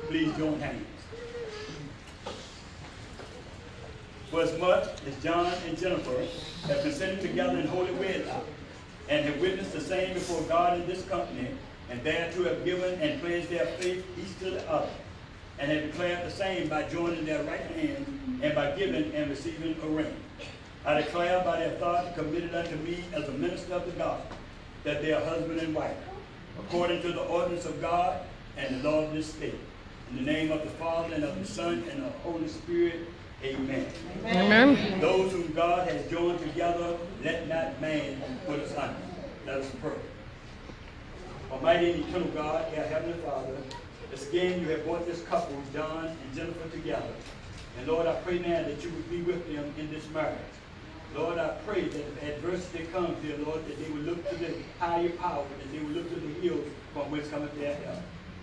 Please 0.08 0.36
join 0.38 0.60
hands. 0.60 0.86
For 4.30 4.42
as 4.42 4.60
much 4.60 4.90
as 5.08 5.24
John 5.24 5.54
and 5.68 5.78
Jennifer 5.78 6.26
have 6.68 6.82
consented 6.82 7.22
together 7.22 7.60
in 7.60 7.68
holy 7.68 7.94
wedlock, 7.94 8.44
and 9.08 9.26
have 9.26 9.40
witnessed 9.40 9.72
the 9.72 9.80
same 9.80 10.14
before 10.14 10.42
God 10.50 10.82
in 10.82 10.88
this 10.88 11.06
company, 11.06 11.48
and 12.06 12.14
thereto 12.14 12.44
have 12.44 12.66
given 12.66 13.00
and 13.00 13.22
pledged 13.22 13.50
their 13.50 13.66
faith 13.66 14.06
each 14.18 14.38
to 14.40 14.52
the 14.52 14.70
other, 14.70 14.90
and 15.60 15.72
have 15.72 15.84
declared 15.84 16.26
the 16.26 16.32
same 16.32 16.68
by 16.68 16.84
joining 16.84 17.26
their 17.26 17.44
right 17.44 17.62
hands 17.62 18.08
and 18.42 18.56
by 18.56 18.72
giving 18.72 19.14
and 19.14 19.30
receiving 19.30 19.76
a 19.82 19.88
ring. 19.88 20.14
I 20.86 21.02
declare 21.02 21.44
by 21.44 21.60
the 21.60 21.76
authority 21.76 22.10
committed 22.16 22.54
unto 22.54 22.76
me 22.78 23.06
as 23.14 23.28
a 23.30 23.32
minister 23.32 23.76
of 23.76 23.86
the 23.86 23.92
gospel 23.92 24.36
that 24.84 25.02
they 25.02 25.14
are 25.14 25.24
husband 25.24 25.60
and 25.60 25.74
wife, 25.74 25.96
according 26.60 27.02
to 27.04 27.14
the 27.14 27.22
ordinance 27.22 27.66
of 27.66 27.80
God 27.82 28.20
and 28.58 28.84
the 28.84 28.90
law 28.90 29.06
of 29.06 29.14
this 29.14 29.34
state. 29.34 29.56
In 30.10 30.18
the 30.18 30.32
name 30.32 30.52
of 30.52 30.62
the 30.64 30.72
Father 30.72 31.16
and 31.16 31.24
of 31.24 31.40
the 31.40 31.46
Son 31.46 31.84
and 31.90 32.04
of 32.04 32.12
the 32.12 32.20
Holy 32.20 32.48
Spirit, 32.50 33.08
amen. 33.44 33.88
Amen. 34.26 35.00
Those 35.00 35.32
whom 35.32 35.54
God 35.54 35.88
has 35.88 36.06
joined 36.12 36.40
together, 36.40 36.98
let 37.24 37.48
not 37.48 37.80
man 37.80 38.22
put 38.46 38.60
us 38.60 38.76
under. 38.76 38.98
Let 39.46 39.60
us 39.60 39.72
pray. 39.82 39.94
Almighty 41.54 41.92
and 41.92 42.10
eternal 42.10 42.28
God, 42.30 42.66
our 42.76 42.84
Heavenly 42.86 43.18
Father, 43.20 43.56
this 44.10 44.28
again 44.28 44.60
you 44.60 44.70
have 44.70 44.84
brought 44.86 45.06
this 45.06 45.22
couple, 45.22 45.56
John 45.72 46.08
and 46.08 46.36
Jennifer, 46.36 46.68
together. 46.70 47.14
And 47.78 47.88
Lord, 47.88 48.08
I 48.08 48.16
pray 48.22 48.40
now 48.40 48.64
that 48.64 48.84
you 48.84 48.90
would 48.90 49.10
be 49.10 49.22
with 49.22 49.48
them 49.54 49.72
in 49.78 49.92
this 49.92 50.10
marriage. 50.10 50.40
Lord, 51.16 51.38
I 51.38 51.50
pray 51.68 51.82
that 51.82 52.00
if 52.00 52.24
adversity 52.24 52.86
comes, 52.86 53.16
dear 53.22 53.38
Lord, 53.38 53.64
that 53.68 53.78
they 53.80 53.90
would 53.92 54.04
look 54.04 54.28
to 54.30 54.36
the 54.36 54.52
higher 54.80 55.10
power, 55.10 55.46
that 55.60 55.72
they 55.72 55.78
would 55.78 55.96
look 55.96 56.10
to 56.12 56.20
the 56.20 56.42
hills 56.42 56.66
from 56.92 57.12
whence 57.12 57.30
cometh 57.30 57.56
their 57.60 57.76
help. 57.76 58.00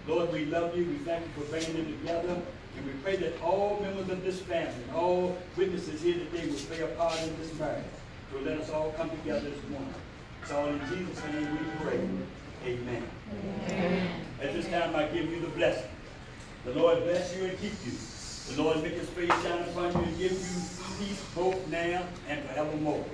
Lord, 0.07 0.33
we 0.33 0.45
love 0.45 0.77
you. 0.77 0.85
We 0.85 0.99
thank 0.99 1.25
you 1.27 1.43
for 1.43 1.51
bringing 1.51 1.75
them 1.75 1.99
together. 1.99 2.41
And 2.77 2.87
we 2.87 2.93
pray 3.03 3.17
that 3.17 3.43
all 3.43 3.81
members 3.83 4.09
of 4.09 4.23
this 4.23 4.39
family, 4.41 4.85
all 4.95 5.37
witnesses 5.57 6.01
here 6.01 6.15
today 6.15 6.47
will 6.47 6.57
play 6.59 6.81
a 6.83 6.87
part 6.95 7.21
in 7.25 7.37
this 7.41 7.53
marriage. 7.59 7.85
So 8.31 8.39
let 8.39 8.61
us 8.61 8.71
all 8.71 8.93
come 8.93 9.11
together 9.11 9.51
this 9.51 9.69
morning. 9.69 9.95
It's 10.43 10.53
all 10.53 10.69
in 10.69 10.81
Jesus' 10.89 11.25
name 11.25 11.51
we 11.51 11.85
pray. 11.85 12.01
Amen. 12.67 13.03
At 14.43 14.53
this 14.53 14.69
time, 14.69 14.95
I 14.95 15.07
give 15.07 15.31
you 15.31 15.41
the 15.41 15.49
blessing. 15.49 15.91
The 16.65 16.73
Lord 16.75 17.03
bless 17.05 17.35
you 17.37 17.45
and 17.45 17.59
keep 17.59 17.73
you. 17.87 17.93
The 18.55 18.63
Lord 18.63 18.83
make 18.83 18.93
his 18.95 19.09
face 19.11 19.31
shine 19.43 19.63
upon 19.69 19.93
you 19.93 20.01
and 20.01 20.19
give 20.19 20.33
you 20.33 20.39
peace 20.99 21.23
both 21.35 21.67
now 21.69 22.05
and 22.29 22.45
forevermore. 22.49 23.05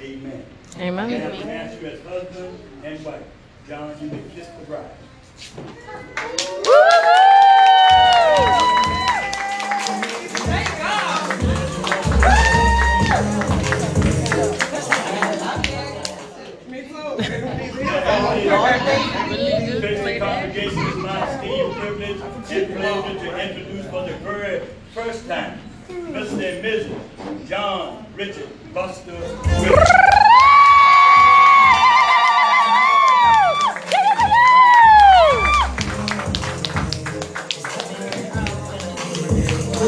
Amen. 0.00 0.44
Amen. 0.78 1.12
And 1.12 1.32
I 1.32 1.36
pronounce 1.36 1.80
you 1.80 1.88
as 1.88 2.00
husband 2.02 2.58
and 2.84 3.04
wife. 3.04 3.22
John, 3.68 3.96
you 4.00 4.08
may 4.08 4.22
kiss 4.34 4.48
the 4.58 4.66
bride. 4.66 4.90
Special 5.36 6.62
and 26.64 26.86
Mrs. 26.86 27.48
John 27.48 28.06
Richard 28.14 28.48
Buster 28.72 29.12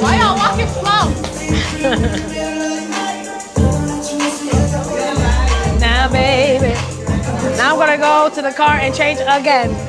Why 0.01 0.19
y'all 0.19 0.37
walking 0.37 0.69
slow? 0.69 1.11
now, 5.79 6.11
baby. 6.11 6.75
Now 7.57 7.73
I'm 7.73 7.79
gonna 7.79 7.99
go 7.99 8.35
to 8.35 8.43
the 8.43 8.53
car 8.53 8.75
and 8.75 8.95
change 8.95 9.21
again. 9.21 9.84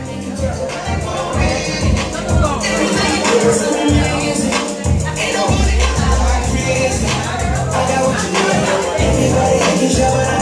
Hey, 9.97 10.34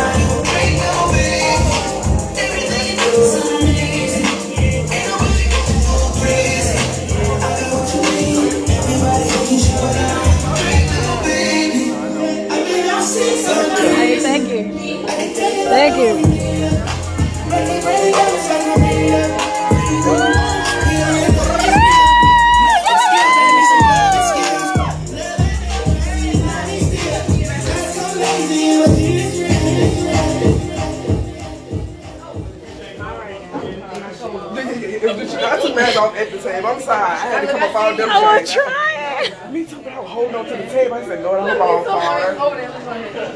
off 36.03 36.15
at 36.15 36.31
the 36.31 36.37
table. 36.39 36.67
I'm 36.67 36.81
sorry. 36.81 37.03
I 37.03 37.15
had 37.15 37.41
to 37.41 37.47
come 37.51 37.63
up 37.63 37.75
all 37.75 37.95
them 37.95 38.09
I 38.09 38.39
was 38.41 38.51
times. 38.51 38.53
trying. 38.53 39.53
Me 39.53 39.65
too, 39.65 39.77
but 39.83 39.93
I 39.93 39.99
was 39.99 40.09
holding 40.09 40.35
on 40.35 40.45
to 40.45 40.51
the 40.57 40.67
table. 40.67 40.93
I 40.95 41.05
said, 41.05 41.23
Lord, 41.23 41.39
I 41.39 41.41
hope 41.49 41.61
I 41.61 41.67
don't 41.67 41.85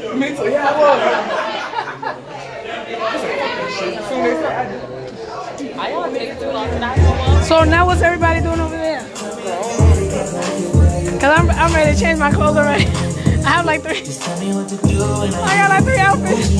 fall. 0.04 0.14
Me 0.16 0.28
too, 0.36 0.48
yeah, 0.50 0.68
I 0.68 0.72
was. 0.78 0.98
Soon 4.08 4.24
as 4.24 4.44
I 4.44 4.46
did. 4.68 5.76
I 5.78 5.90
don't 5.90 6.12
take 6.14 6.38
too 6.38 6.46
long 6.50 6.68
to 6.70 6.78
die. 6.78 7.42
So 7.42 7.64
now 7.64 7.86
what's 7.86 8.02
everybody 8.02 8.40
doing 8.40 8.60
over 8.60 8.76
there? 8.76 9.00
Cause 11.18 11.32
I'm 11.38 11.50
I'm 11.50 11.72
ready 11.74 11.94
to 11.94 12.00
change 12.00 12.18
my 12.18 12.30
clothes 12.30 12.56
already. 12.56 12.84
I 13.46 13.50
have 13.50 13.64
like 13.64 13.82
three. 13.82 13.98
I 13.98 15.54
got 15.56 15.70
like 15.70 15.84
three 15.84 15.98
outfits 15.98 16.50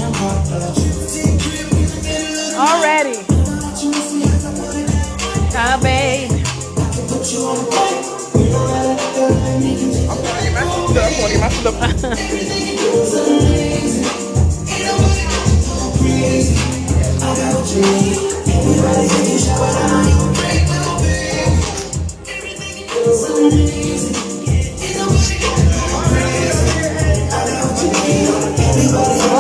already. 2.57 3.15
Ah, 5.61 5.79
babe. 5.83 5.98
Well, 7.29 7.45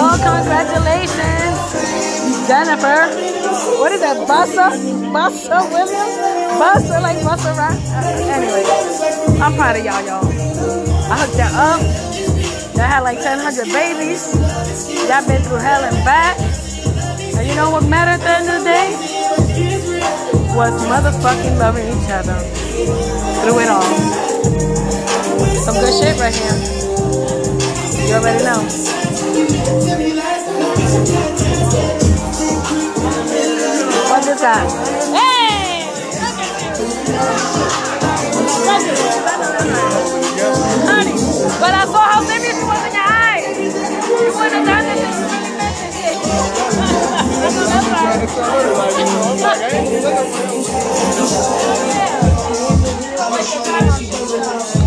oh, 0.05 0.16
congratulations, 0.22 1.57
Jennifer. 2.47 3.09
What 3.80 3.93
is 3.93 4.01
that, 4.01 4.28
Bussa? 4.28 4.76
Bussa 5.11 5.59
Williams? 5.72 6.38
Bussa, 6.59 6.98
like 7.00 7.18
Bussa 7.22 7.54
Rock? 7.54 7.78
Anyway, 8.26 8.66
I'm 9.38 9.54
proud 9.54 9.76
of 9.78 9.84
y'all, 9.84 10.02
y'all. 10.02 10.26
I 11.06 11.14
hooked 11.22 11.38
that 11.38 11.54
up. 11.54 11.78
Y'all 12.74 12.82
had 12.82 13.00
like 13.06 13.18
1,000 13.18 13.70
babies. 13.70 14.34
Y'all 15.06 15.22
been 15.22 15.40
through 15.46 15.62
hell 15.62 15.86
and 15.86 15.94
back. 16.04 16.34
And 17.38 17.46
you 17.46 17.54
know 17.54 17.70
what 17.70 17.86
mattered 17.86 18.18
at 18.18 18.26
the 18.26 18.30
end 18.42 18.48
of 18.50 18.59
the 18.59 18.66
day? 18.66 18.90
Was 20.59 20.74
motherfucking 20.90 21.59
loving 21.62 21.86
each 21.86 22.11
other. 22.11 22.42
Through 23.46 23.62
it 23.62 23.70
all. 23.70 23.86
Some 25.62 25.78
good 25.78 25.94
shit 25.94 26.18
right 26.18 26.34
here. 26.34 26.59
You 28.09 28.14
already 28.18 28.42
know. 28.42 28.66
What 34.11 34.24
this 34.24 34.40
guy? 34.40 34.66
Hey! 35.14 35.38
But 41.60 41.74
I 41.74 41.84
saw 41.86 42.02
how 42.12 42.22
serious 42.24 42.56
you 42.58 42.66
was 42.66 42.84
in 42.86 42.94
your 42.94 43.04
eyes. 43.04 43.44
You 44.08 44.32
wouldn't 44.34 44.54
have 44.54 44.66
done 44.66 44.84
this 44.86 45.00
if 45.02 45.14
you 45.18 45.26
really 45.28 45.52
meant 45.58 45.76
this 45.78 45.96
shit. 45.96 46.16
Why 53.18 53.30
we 53.30 53.38
got 53.64 53.92
50 53.92 54.24
more 54.24 54.77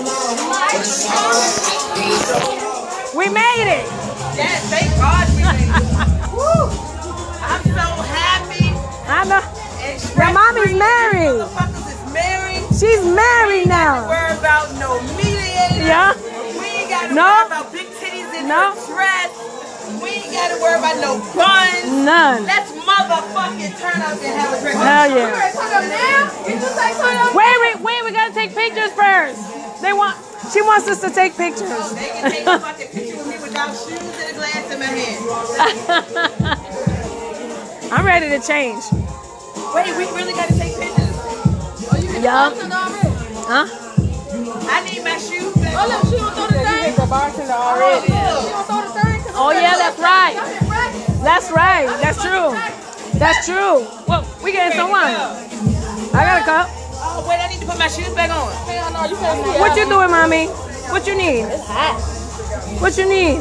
We 0.00 0.08
made 3.28 3.68
it. 3.68 3.84
Yes, 4.32 4.64
thank 4.72 4.88
God 4.96 5.28
we 5.36 5.44
made 5.44 5.68
it. 5.68 5.76
Woo! 6.32 6.72
I'm 7.44 7.60
so 7.68 7.84
happy. 8.08 8.72
I 9.04 9.28
know. 9.28 9.44
Your 10.16 10.32
mommy's 10.32 10.72
married. 10.72 11.44
Is 11.44 11.52
married. 12.16 12.64
She's 12.72 13.04
married 13.04 13.68
now. 13.68 14.08
Worry 14.08 14.40
about 14.40 14.72
no 14.80 15.04
mediator. 15.20 15.84
Yeah. 15.84 16.16
We 16.56 16.64
ain't 16.64 16.88
got 16.88 17.08
to 17.08 17.14
No. 17.14 17.28
worry 17.28 17.46
about 17.52 17.68
big 17.68 17.92
titties 18.00 18.32
in 18.40 18.48
No. 18.48 18.72
dress. 18.88 19.28
We 20.00 20.08
ain't 20.24 20.32
got 20.32 20.48
to 20.48 20.56
worry 20.64 20.80
about 20.80 20.96
no 21.04 21.20
buns. 21.36 21.92
None. 21.92 22.48
Let's 22.48 22.72
motherfucking 22.72 23.76
turn 23.76 24.00
up 24.00 24.16
and 24.16 24.32
have 24.32 24.56
a 24.56 24.64
drink. 24.64 24.80
Hell 24.80 25.12
yeah. 25.12 25.12
You 25.12 25.28
ready 25.36 25.52
to 25.52 25.60
turn 25.60 25.76
up 25.76 25.84
now? 25.92 26.24
You 26.48 26.56
just 26.56 26.72
turn 26.72 27.20
up. 27.20 27.36
Wait, 27.36 27.52
wait, 27.68 27.84
wait. 27.84 28.00
We 28.08 28.16
gotta 28.16 28.32
take 28.32 28.56
pictures 28.56 28.96
first. 28.96 29.59
They 29.80 29.92
want. 29.92 30.16
She 30.52 30.60
wants 30.62 30.88
us 30.88 31.00
to 31.02 31.10
take 31.10 31.36
pictures. 31.36 31.92
They 31.94 32.08
can 32.10 32.30
take 32.30 32.46
a 32.46 32.58
fucking 32.58 32.88
picture 32.88 33.16
with 33.16 33.28
me 33.28 33.38
without 33.42 33.70
shoes 33.76 34.00
and 34.00 34.30
a 34.30 34.34
glass 34.34 34.70
in 34.72 34.78
my 34.78 34.86
hand. 34.86 35.20
I'm 37.92 38.04
ready 38.06 38.28
to 38.30 38.40
change. 38.46 38.82
Wait, 39.74 39.96
we 39.96 40.04
really 40.16 40.32
got 40.32 40.48
to 40.48 40.56
take 40.58 40.74
pictures. 40.76 41.16
Oh, 41.92 41.96
you 42.00 42.08
can 42.08 42.22
Yeah. 42.22 42.50
already? 42.50 43.14
Huh? 43.46 43.66
I 44.68 44.84
need 44.84 45.02
my 45.04 45.16
shoes 45.18 45.54
back. 45.56 45.74
Oh, 45.76 45.86
look, 45.88 46.02
she 46.10 46.16
don't 46.18 46.34
throw 46.34 46.46
the 46.46 46.58
thing. 46.64 46.94
The 46.96 47.06
bartender 47.06 47.52
already. 47.52 48.06
She 48.06 48.12
don't 48.12 48.66
throw 48.66 48.80
the 48.82 48.90
thing. 49.00 49.22
'cause 49.22 49.34
Oh 49.36 49.50
yeah, 49.52 49.76
that's 49.76 49.98
right. 49.98 50.34
Y'all 50.34 50.48
been 50.48 50.68
practicing. 50.68 51.22
That's 51.24 51.50
right. 51.50 51.86
That's 52.00 52.20
true. 52.22 53.18
That's 53.18 53.46
true. 53.46 53.86
Well, 54.06 54.24
we 54.42 54.52
getting 54.52 54.76
some 54.76 54.90
wine. 54.90 55.14
I 56.14 56.24
got 56.24 56.42
a 56.42 56.44
cup. 56.44 56.70
Oh, 57.02 57.24
wait, 57.26 57.40
I 57.40 57.48
need 57.48 57.60
to 57.60 57.66
put 57.66 57.78
my 57.78 57.88
shoes 57.88 58.12
back 58.14 58.30
on. 58.30 58.52
Hell 58.68 58.92
no, 58.92 59.04
you 59.08 59.16
can't 59.16 59.42
do 59.42 59.50
What 59.58 59.76
you 59.76 59.86
doing, 59.88 60.10
mommy? 60.10 60.46
What 60.92 61.06
you 61.06 61.16
need? 61.16 61.44
It's 61.48 61.66
hot. 61.66 61.96
What 62.80 62.96
you 62.98 63.08
need? 63.08 63.40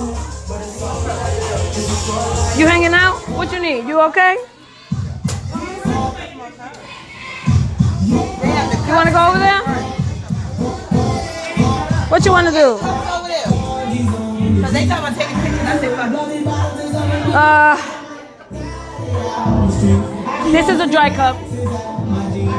You 2.57 2.67
hanging 2.67 2.93
out? 2.93 3.19
What 3.35 3.51
you 3.51 3.59
need? 3.59 3.85
You 3.85 3.99
okay? 4.07 4.37
You 8.87 8.95
want 8.95 9.07
to 9.07 9.13
go 9.13 9.27
over 9.27 9.39
there? 9.39 9.61
What 12.09 12.25
you 12.25 12.31
want 12.31 12.47
to 12.47 12.53
do? 12.53 12.77
Because 14.55 14.73
they 14.73 14.87
talking 14.87 15.05
about 15.05 15.15
taking 15.19 15.37
pictures. 15.41 15.67
I 15.67 15.77
said, 15.77 15.91
fuck. 15.95 16.11
Uh, 17.35 17.75
this 20.51 20.69
is 20.69 20.79
a 20.79 20.87
dry 20.89 21.09
cup. 21.09 21.35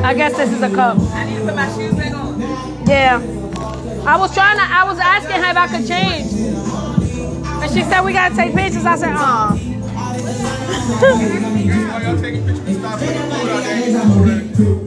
I 0.03 0.15
guess 0.15 0.37
this 0.37 0.51
is 0.53 0.63
a 0.63 0.71
cup. 0.71 0.99
I 0.99 1.25
need 1.25 1.37
to 1.37 1.45
put 1.45 1.55
my 1.55 1.69
shoes 1.77 1.95
back 1.95 2.15
on. 2.15 2.41
Yeah. 2.87 3.21
I 4.07 4.17
was 4.17 4.33
trying 4.33 4.57
to, 4.57 4.63
I 4.65 4.85
was 4.85 4.99
asking 4.99 5.43
her 5.43 5.51
if 5.51 5.57
I 5.57 5.67
could 5.69 5.87
change. 5.87 6.33
And 7.63 7.71
she 7.71 7.83
said, 7.83 8.01
we 8.03 8.13
got 8.13 8.31
to 8.31 8.37
take 8.37 8.55
pictures. 8.55 8.87
I 8.87 8.97
said, 8.97 9.13
uh. 9.15 9.57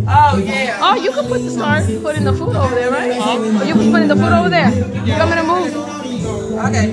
Oh, 0.05 0.37
yeah. 0.37 0.79
Oh, 0.81 0.95
you 0.95 1.11
can 1.11 1.27
put 1.27 1.41
the 1.41 1.49
stars, 1.49 1.85
put 2.01 2.15
in 2.15 2.23
the 2.23 2.33
food 2.33 2.55
over 2.55 2.75
there, 2.75 2.91
right? 2.91 3.11
Or 3.11 3.65
you 3.65 3.73
can 3.73 3.91
put 3.91 4.01
in 4.01 4.07
the 4.07 4.15
food 4.15 4.33
over 4.33 4.49
there. 4.49 4.69
You 4.69 5.13
come 5.15 5.31
in 5.31 5.37
and 5.37 5.47
move. 5.47 5.73
Okay. 6.53 6.91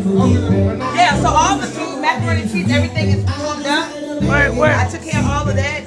Yeah, 0.96 1.20
so 1.20 1.28
all 1.28 1.58
the 1.58 1.66
food, 1.66 2.00
macaroni 2.00 2.42
and 2.42 2.50
cheese, 2.50 2.70
everything 2.70 3.10
is 3.10 3.24
cooked 3.24 3.66
up. 3.66 3.92
Where, 4.22 4.52
where? 4.52 4.76
I 4.76 4.88
took 4.88 5.02
care 5.02 5.20
of 5.20 5.26
all 5.26 5.48
of 5.48 5.56
that. 5.56 5.86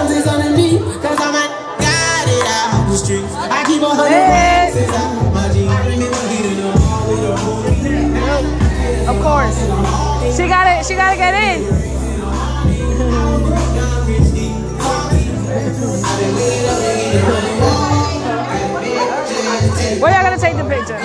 Of 3.91 3.97
course. 9.21 9.57
She 10.37 10.47
got 10.47 10.65
it. 10.67 10.85
She 10.85 10.95
got 10.95 11.11
to 11.11 11.17
get 11.17 11.33
in. 11.33 11.63
Where 19.99 20.11
y'all 20.13 20.23
gonna 20.23 20.37
take 20.37 20.55
the 20.55 20.63
picture? 20.63 20.97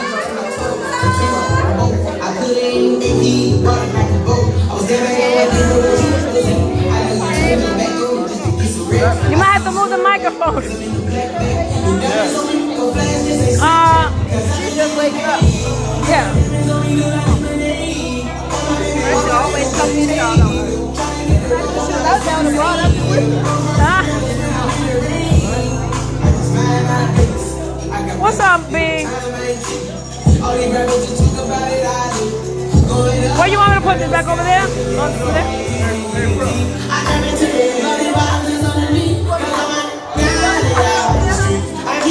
You 9.29 9.37
might 9.37 9.53
have 9.53 9.65
to 9.65 9.73
move 9.73 9.91
the 9.91 9.99
microphone. 9.99 10.63
Uh, 12.89 14.07
Just 14.77 14.97
wake 14.97 15.13
up. 15.15 15.43
yeah. 16.09 16.33
She 19.11 19.31
always 19.31 19.73
come 19.75 19.91
to 19.91 20.15
y'all. 20.15 20.37
don't? 20.37 20.95
That's 20.95 22.25
down 22.25 22.45
the 22.45 22.51
broad 22.53 22.79
up. 22.79 22.93
Huh? 23.83 24.03
What's 28.21 28.39
up, 28.39 28.71
big? 28.71 29.07
Where 33.37 33.49
you 33.49 33.59
want 33.59 33.71
me 33.71 33.75
to 33.77 33.81
put 33.83 33.99
this 33.99 34.11
back 34.11 34.27
over 34.29 34.45
there? 34.45 34.63
Over 34.63 35.33
there? 35.33 37.76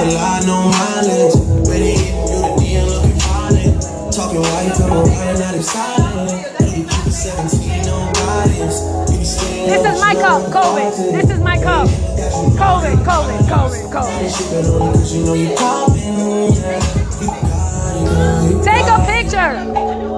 a 0.00 0.14
lot, 0.14 0.46
no 0.46 0.70
mileage. 0.72 1.36
Ready 1.68 1.92
you 1.92 2.80
the 2.80 2.86
looking 2.88 3.18
violent. 3.20 3.82
Talking 4.12 4.40
while 4.40 4.64
you 4.64 4.72
come 4.72 4.92
around, 4.92 5.38
not 5.38 5.54
excited. 5.54 6.76
You 6.76 6.84
keep 6.84 7.06
it 7.06 7.12
17, 7.12 7.84
no 7.84 8.10
guidance. 8.14 8.80
You 9.12 9.18
be 9.18 9.24
staying 9.24 9.68
This 9.68 9.84
is 9.84 10.00
my 10.00 10.14
cup, 10.14 10.42
COVID. 10.50 11.12
This 11.12 11.30
is 11.30 11.40
my 11.40 11.56
cup. 11.60 11.88
COVID, 11.88 13.04
COVID, 13.04 13.40
COVID, 13.48 13.84
COVID. 13.92 15.14
you 15.14 15.24
know 15.24 15.34
you 15.34 15.54
poppin', 15.56 16.52
yeah. 16.54 16.80
You 17.20 17.26
got 17.28 17.96
it, 17.96 18.04
girl, 18.08 18.48
you 18.48 18.64
Take 18.64 18.86
a 18.86 18.98
picture. 19.04 20.09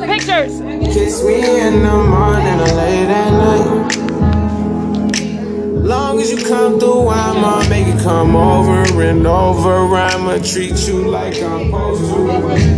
Night, 0.00 0.08
pictures. 0.08 0.60
kiss 0.92 1.24
me 1.24 1.60
in 1.60 1.82
the 1.82 1.94
morning 1.94 2.60
or 2.60 2.74
late 2.74 3.08
at 3.08 3.30
night. 3.30 3.96
Long 5.84 6.18
as 6.20 6.30
you 6.32 6.38
come 6.44 6.80
through, 6.80 7.08
I'ma 7.08 7.68
make 7.68 7.86
it 7.86 8.00
come 8.02 8.34
over 8.34 9.02
and 9.02 9.26
over. 9.26 9.96
I'ma 9.96 10.38
treat 10.38 10.86
you 10.88 11.08
like 11.08 11.40
I'm 11.42 11.66
supposed 11.66 12.00
to. 12.00 12.16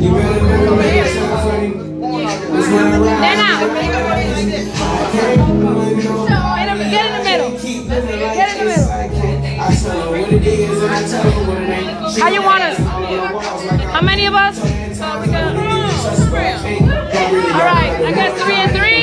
You 0.03 0.11
better 0.13 0.43
never 0.45 0.77
make 0.77 0.95
it 0.95 1.15
sound 1.15 1.49
funny. 1.49 1.69
It's 1.69 2.69
when 2.69 2.85
I 2.85 2.99
ride, 2.99 3.19
Stand 3.19 3.41
out. 3.41 3.63
I 3.63 5.03
can't 5.13 5.41
do 5.61 5.81
it, 5.83 6.31
no. 6.31 6.57
Get 6.91 7.07
in, 7.07 7.13
the 7.17 7.25
middle. 7.25 7.51
Keep 7.59 7.89
living 7.89 8.21
like 8.21 8.35
Get 8.35 8.49
in 8.53 8.59
the 8.59 8.65
middle. 8.71 8.91
I 8.91 9.09
can't. 9.09 9.61
I 9.61 9.75
tell 9.75 10.01
her 10.03 10.11
what 10.11 10.33
it 10.33 10.47
is 10.47 10.83
and 10.83 10.93
I 10.93 11.09
tell 11.09 11.31
her 11.31 11.49
what 11.49 11.63
it 11.63 11.69
ain't. 11.71 12.15
She 12.15 12.21
How 12.21 12.29
you 12.29 12.43
want 12.43 12.63
us? 12.63 12.79
on 12.81 13.03
the 13.03 13.35
walls 13.35 13.65
like 13.65 13.81
How 13.81 14.03
many 14.03 14.27
of 14.27 14.35
us? 14.35 14.59
I'm 15.01 15.21
uh, 15.21 15.25
we 15.25 15.31
got. 15.31 17.06
All 17.27 17.35
All 17.35 17.43
right, 17.43 17.91
I 18.07 18.13
guess 18.15 18.39
three 18.39 18.55
and 18.55 18.71
three. 18.71 19.03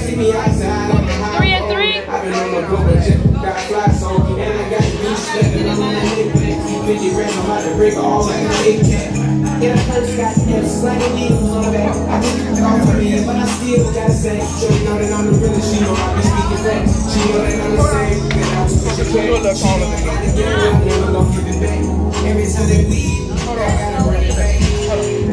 See 0.00 0.16
me 0.16 0.32
outside 0.32 0.88
on 0.88 1.04
the 1.04 1.12
highway. 1.12 1.36
Three 1.36 1.52
and 1.52 1.66
three. 1.68 2.00
I've 2.08 2.24
been 2.24 2.32
on 2.32 2.48
my 2.48 2.64
go, 2.64 2.80
but 2.80 2.96
just 3.04 3.20
got 3.28 3.60
fly 3.68 3.92
so 3.92 4.08
and 4.40 4.56
I 4.56 4.72
got 4.72 4.80
the 4.80 4.96
beach 4.96 5.20
stepping 5.20 5.68
on 5.68 5.76
the 5.76 6.00
hip. 6.16 6.32
50 6.32 7.12
rand, 7.12 7.28
I'm 7.28 7.44
about 7.44 7.60
to 7.68 7.76
break 7.76 7.92
all 8.00 8.24
like 8.24 8.40
a 8.40 8.56
big 8.64 8.80
cat. 8.88 9.12
Yeah, 9.60 9.76
the 9.76 9.84
first 9.84 10.16
got 10.16 10.32
F's, 10.32 10.80
slanging 10.80 11.12
needles 11.12 11.44
on 11.52 11.60
the 11.68 11.76
back. 11.76 11.92
I 11.92 12.24
can 12.24 12.32
keep 12.40 12.56
it 12.56 12.64
off 12.64 12.88
of 12.88 12.96
me, 12.96 13.20
but 13.20 13.36
I 13.36 13.44
still 13.44 13.84
gotta 13.92 14.16
say, 14.16 14.40
sure 14.56 14.72
you 14.72 14.84
know 14.88 14.96
that 14.96 15.12
I'm 15.12 15.28
the 15.28 15.36
realest. 15.36 15.76
She 15.76 15.84
know 15.84 15.92
I 15.92 16.08
be 16.16 16.24
speaking 16.24 16.60
facts. 16.64 16.92
She 17.12 17.20
know 17.20 17.44
that 17.44 17.60
I'm 17.60 17.76
the 17.76 17.84
same. 17.84 18.28
Then 18.32 18.48
I 18.48 18.64
was 18.64 18.80
pushing 18.80 19.12
back. 19.12 19.60
She 19.60 20.08
gotta 20.08 20.32
get 20.32 20.40
it 20.40 20.56
right, 20.56 20.88
never 20.88 21.12
gonna 21.12 21.28
keep 21.36 21.52
it 21.52 21.60
back. 21.60 21.84
Every 22.24 22.48
time 22.48 22.64
that 22.72 22.80
we, 22.88 23.28
I 23.28 23.60
gotta 23.60 24.08
bring 24.08 24.24
it 24.24 24.40
back. 24.40 24.56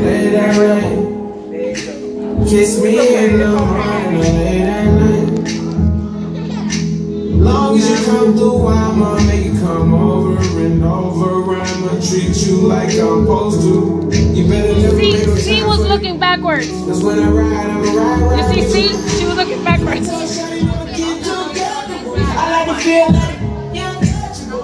Let 0.03 0.35
that 0.35 0.59
rain. 0.59 1.18
Kiss 2.49 2.81
me 2.81 2.97
in 3.15 3.37
the 3.37 3.47
morning, 3.47 4.21
late 4.21 4.61
at 4.61 4.85
night. 4.85 5.29
Long 7.37 7.77
as 7.77 7.87
you 7.87 7.95
come 8.07 8.35
through, 8.35 8.65
I'ma 8.65 9.19
make 9.27 9.45
it 9.45 9.59
come 9.59 9.93
over 9.93 10.35
and 10.59 10.83
over. 10.83 11.55
I'ma 11.55 12.01
treat 12.01 12.35
you 12.47 12.61
like 12.67 12.89
I'm 12.97 13.21
supposed 13.21 13.61
to. 13.61 14.09
You 14.33 14.47
better 14.49 14.73
never 14.81 14.95
make 14.95 15.37
C, 15.37 15.63
was 15.63 15.81
looking 15.81 16.17
backwards. 16.19 16.69
Cause 16.69 17.03
when 17.03 17.19
I 17.19 17.29
ride, 17.29 17.69
I'ma 17.69 17.93
ride, 17.93 18.19
You 18.19 18.25
ride. 18.25 18.51
see 18.55 18.89
C? 18.89 19.19
She 19.19 19.25
was 19.27 19.35
looking 19.37 19.63
backwards. 19.63 20.09
I 20.09 20.11
like 22.49 22.67
to 22.67 22.73
feel 22.83 23.11
like 23.13 23.39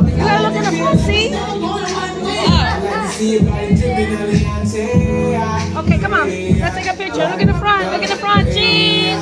You 0.10 0.18
gotta 0.18 0.42
look 0.42 0.56
in 0.56 0.64
the 0.64 0.72
front, 0.82 1.00
see 1.02 1.30
Okay, 5.86 6.00
come 6.00 6.16
on. 6.16 6.28
Let's 6.28 6.76
take 6.76 6.88
a 6.88 6.96
picture. 6.98 7.28
Look 7.30 7.42
in 7.42 7.48
the 7.48 7.54
front. 7.54 7.92
Look 7.92 8.02
in 8.02 8.10
the 8.10 8.16
front. 8.16 8.48
Cheese. 8.48 9.20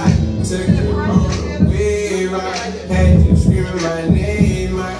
Took 0.49 0.65
you 0.69 0.93
on 0.95 1.23
the 1.27 1.65
way, 1.67 2.25
right? 2.27 2.71
Had 2.87 3.25
you 3.25 3.35
screaming 3.35 3.81
my 3.83 4.07
name, 4.07 4.77
right? 4.77 4.97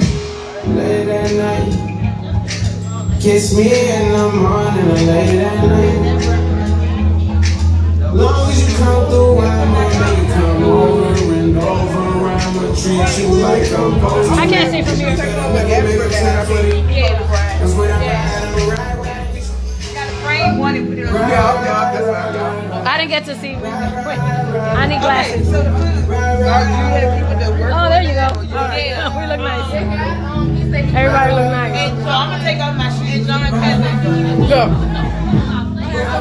Late 0.67 1.07
at 1.07 1.31
night. 1.39 1.71
Kiss 3.21 3.55
me 3.55 3.71
in 3.91 4.11
the 4.11 4.29
morning 4.35 4.91
or 4.91 4.99
late 5.07 5.39
at 5.39 5.63
night. 5.63 6.03
Long 8.13 8.49
as 8.51 8.59
you 8.59 8.67
come 8.75 9.07
through, 9.07 9.39
make 9.39 9.95
it 9.95 10.27
come 10.33 10.63
over 10.63 11.33
and 11.33 11.57
over. 11.57 12.27
I'ma 12.27 12.75
treat 12.75 13.07
you 13.23 13.29
like 13.39 13.71
I'm. 13.71 14.03
I 14.37 14.45
can't 14.47 14.69
see 14.69 14.81
from 14.83 14.97
here. 14.97 15.15
Make 15.15 15.71
it 15.71 16.11
sound 16.11 16.47
funny. 16.49 16.83
Yeah. 16.93 17.23
I 21.15 22.97
didn't 22.97 23.09
get 23.09 23.25
to 23.25 23.35
see. 23.35 23.55
Wait, 23.55 23.65
I 23.71 24.87
need 24.87 24.99
glasses. 24.99 25.45
So 25.49 25.61
the 25.63 25.69
food. 25.71 25.93
You 26.07 26.13
have 26.13 27.13
people 27.17 27.37
that 27.39 27.51
work. 27.59 27.71
Oh, 27.73 27.89
there 27.89 28.01
you 28.03 28.13
go. 28.13 28.27
All 28.57 28.67
right. 28.67 28.93
We 29.13 29.27
look 29.27 29.39
nice. 29.39 29.73
Um, 29.73 30.73
Everybody 30.73 31.31
look 31.33 31.49
nice. 31.51 31.75
And 31.75 31.97
so 32.03 32.09
I'm 32.09 32.29
gonna 32.31 32.43
take 32.43 32.59
off 32.59 32.75
my 32.75 32.89
shoes. 32.89 33.25
John 33.27 33.41
cousin. 33.41 33.93
Look, 34.41 34.69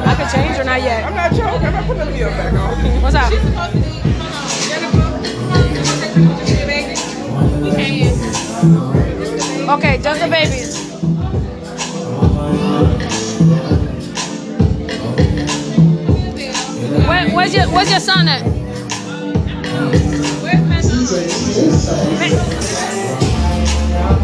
I 0.05 0.15
can 0.15 0.27
change 0.29 0.59
or 0.59 0.63
not 0.63 0.81
yet. 0.81 1.05
I'm 1.05 1.15
not 1.15 1.31
joking. 1.31 1.65
I'm 1.67 1.73
not 1.73 1.85
putting 1.85 2.05
them 2.05 2.13
here 2.13 2.29
back 2.29 2.53
on. 2.53 3.01
What's 3.01 3.15
up? 3.15 3.31
Supposed 3.33 3.73
to 3.73 3.79
be. 3.79 3.93
Okay, 9.69 9.97
just 9.97 10.21
the 10.21 10.27
babies. 10.27 10.82
Where's 17.43 17.55
your 17.55 17.67
Where's 17.75 17.91
your 17.91 17.99
son 17.99 18.27
at? 18.29 18.41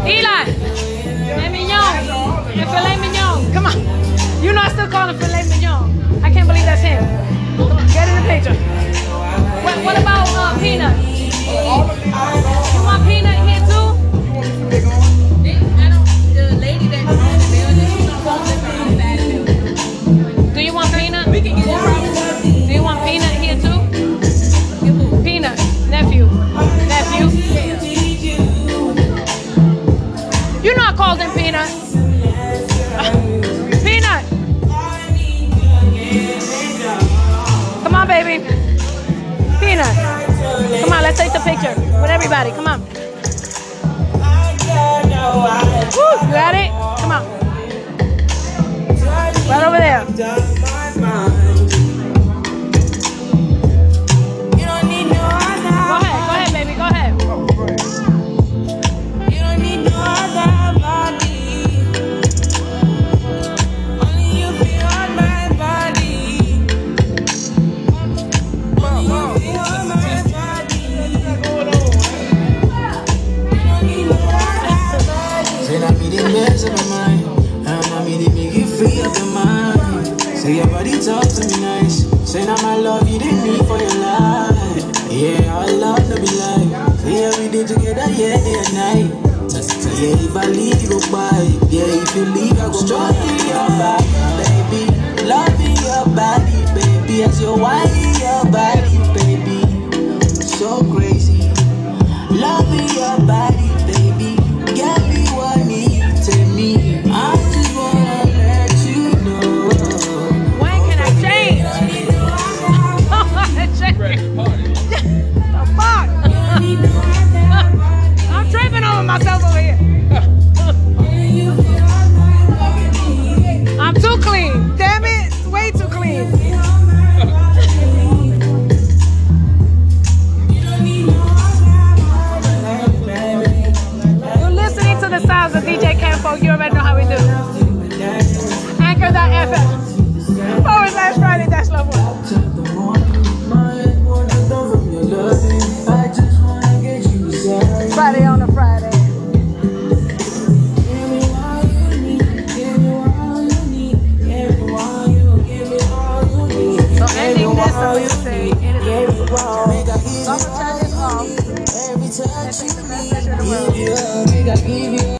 Eli, 0.08 0.44
filet 1.28 1.50
mignon, 1.52 2.06
the 2.56 2.64
filet 2.72 2.96
mignon. 2.96 3.52
Come 3.52 3.66
on, 3.66 3.76
you 4.42 4.52
know 4.54 4.62
I 4.62 4.70
still 4.72 4.88
call 4.88 5.08
him 5.08 5.18
filet 5.18 5.46
mignon. 5.50 6.24
I 6.24 6.32
can't 6.32 6.48
believe 6.48 6.64
that's 6.64 6.80
him. 6.80 7.04
Get 7.92 8.08
in 8.08 8.16
the 8.16 8.26
picture. 8.26 8.56
What, 9.64 9.84
what 9.84 9.98
about 10.00 10.26
uh, 10.30 10.58
peanut? 10.58 10.96
You 12.72 12.82
want 12.82 13.06
peanut 13.06 13.39
picture 41.60 41.80
with 42.00 42.10
everybody. 42.10 42.50
Come 42.50 42.66
on. 42.66 42.80
Woo, 42.80 42.86
you 46.26 46.32
got 46.32 46.54
it? 46.54 46.70
Come 47.00 47.12
on. 47.12 47.24
Right 49.48 49.64
over 49.64 49.78
there. 49.78 50.59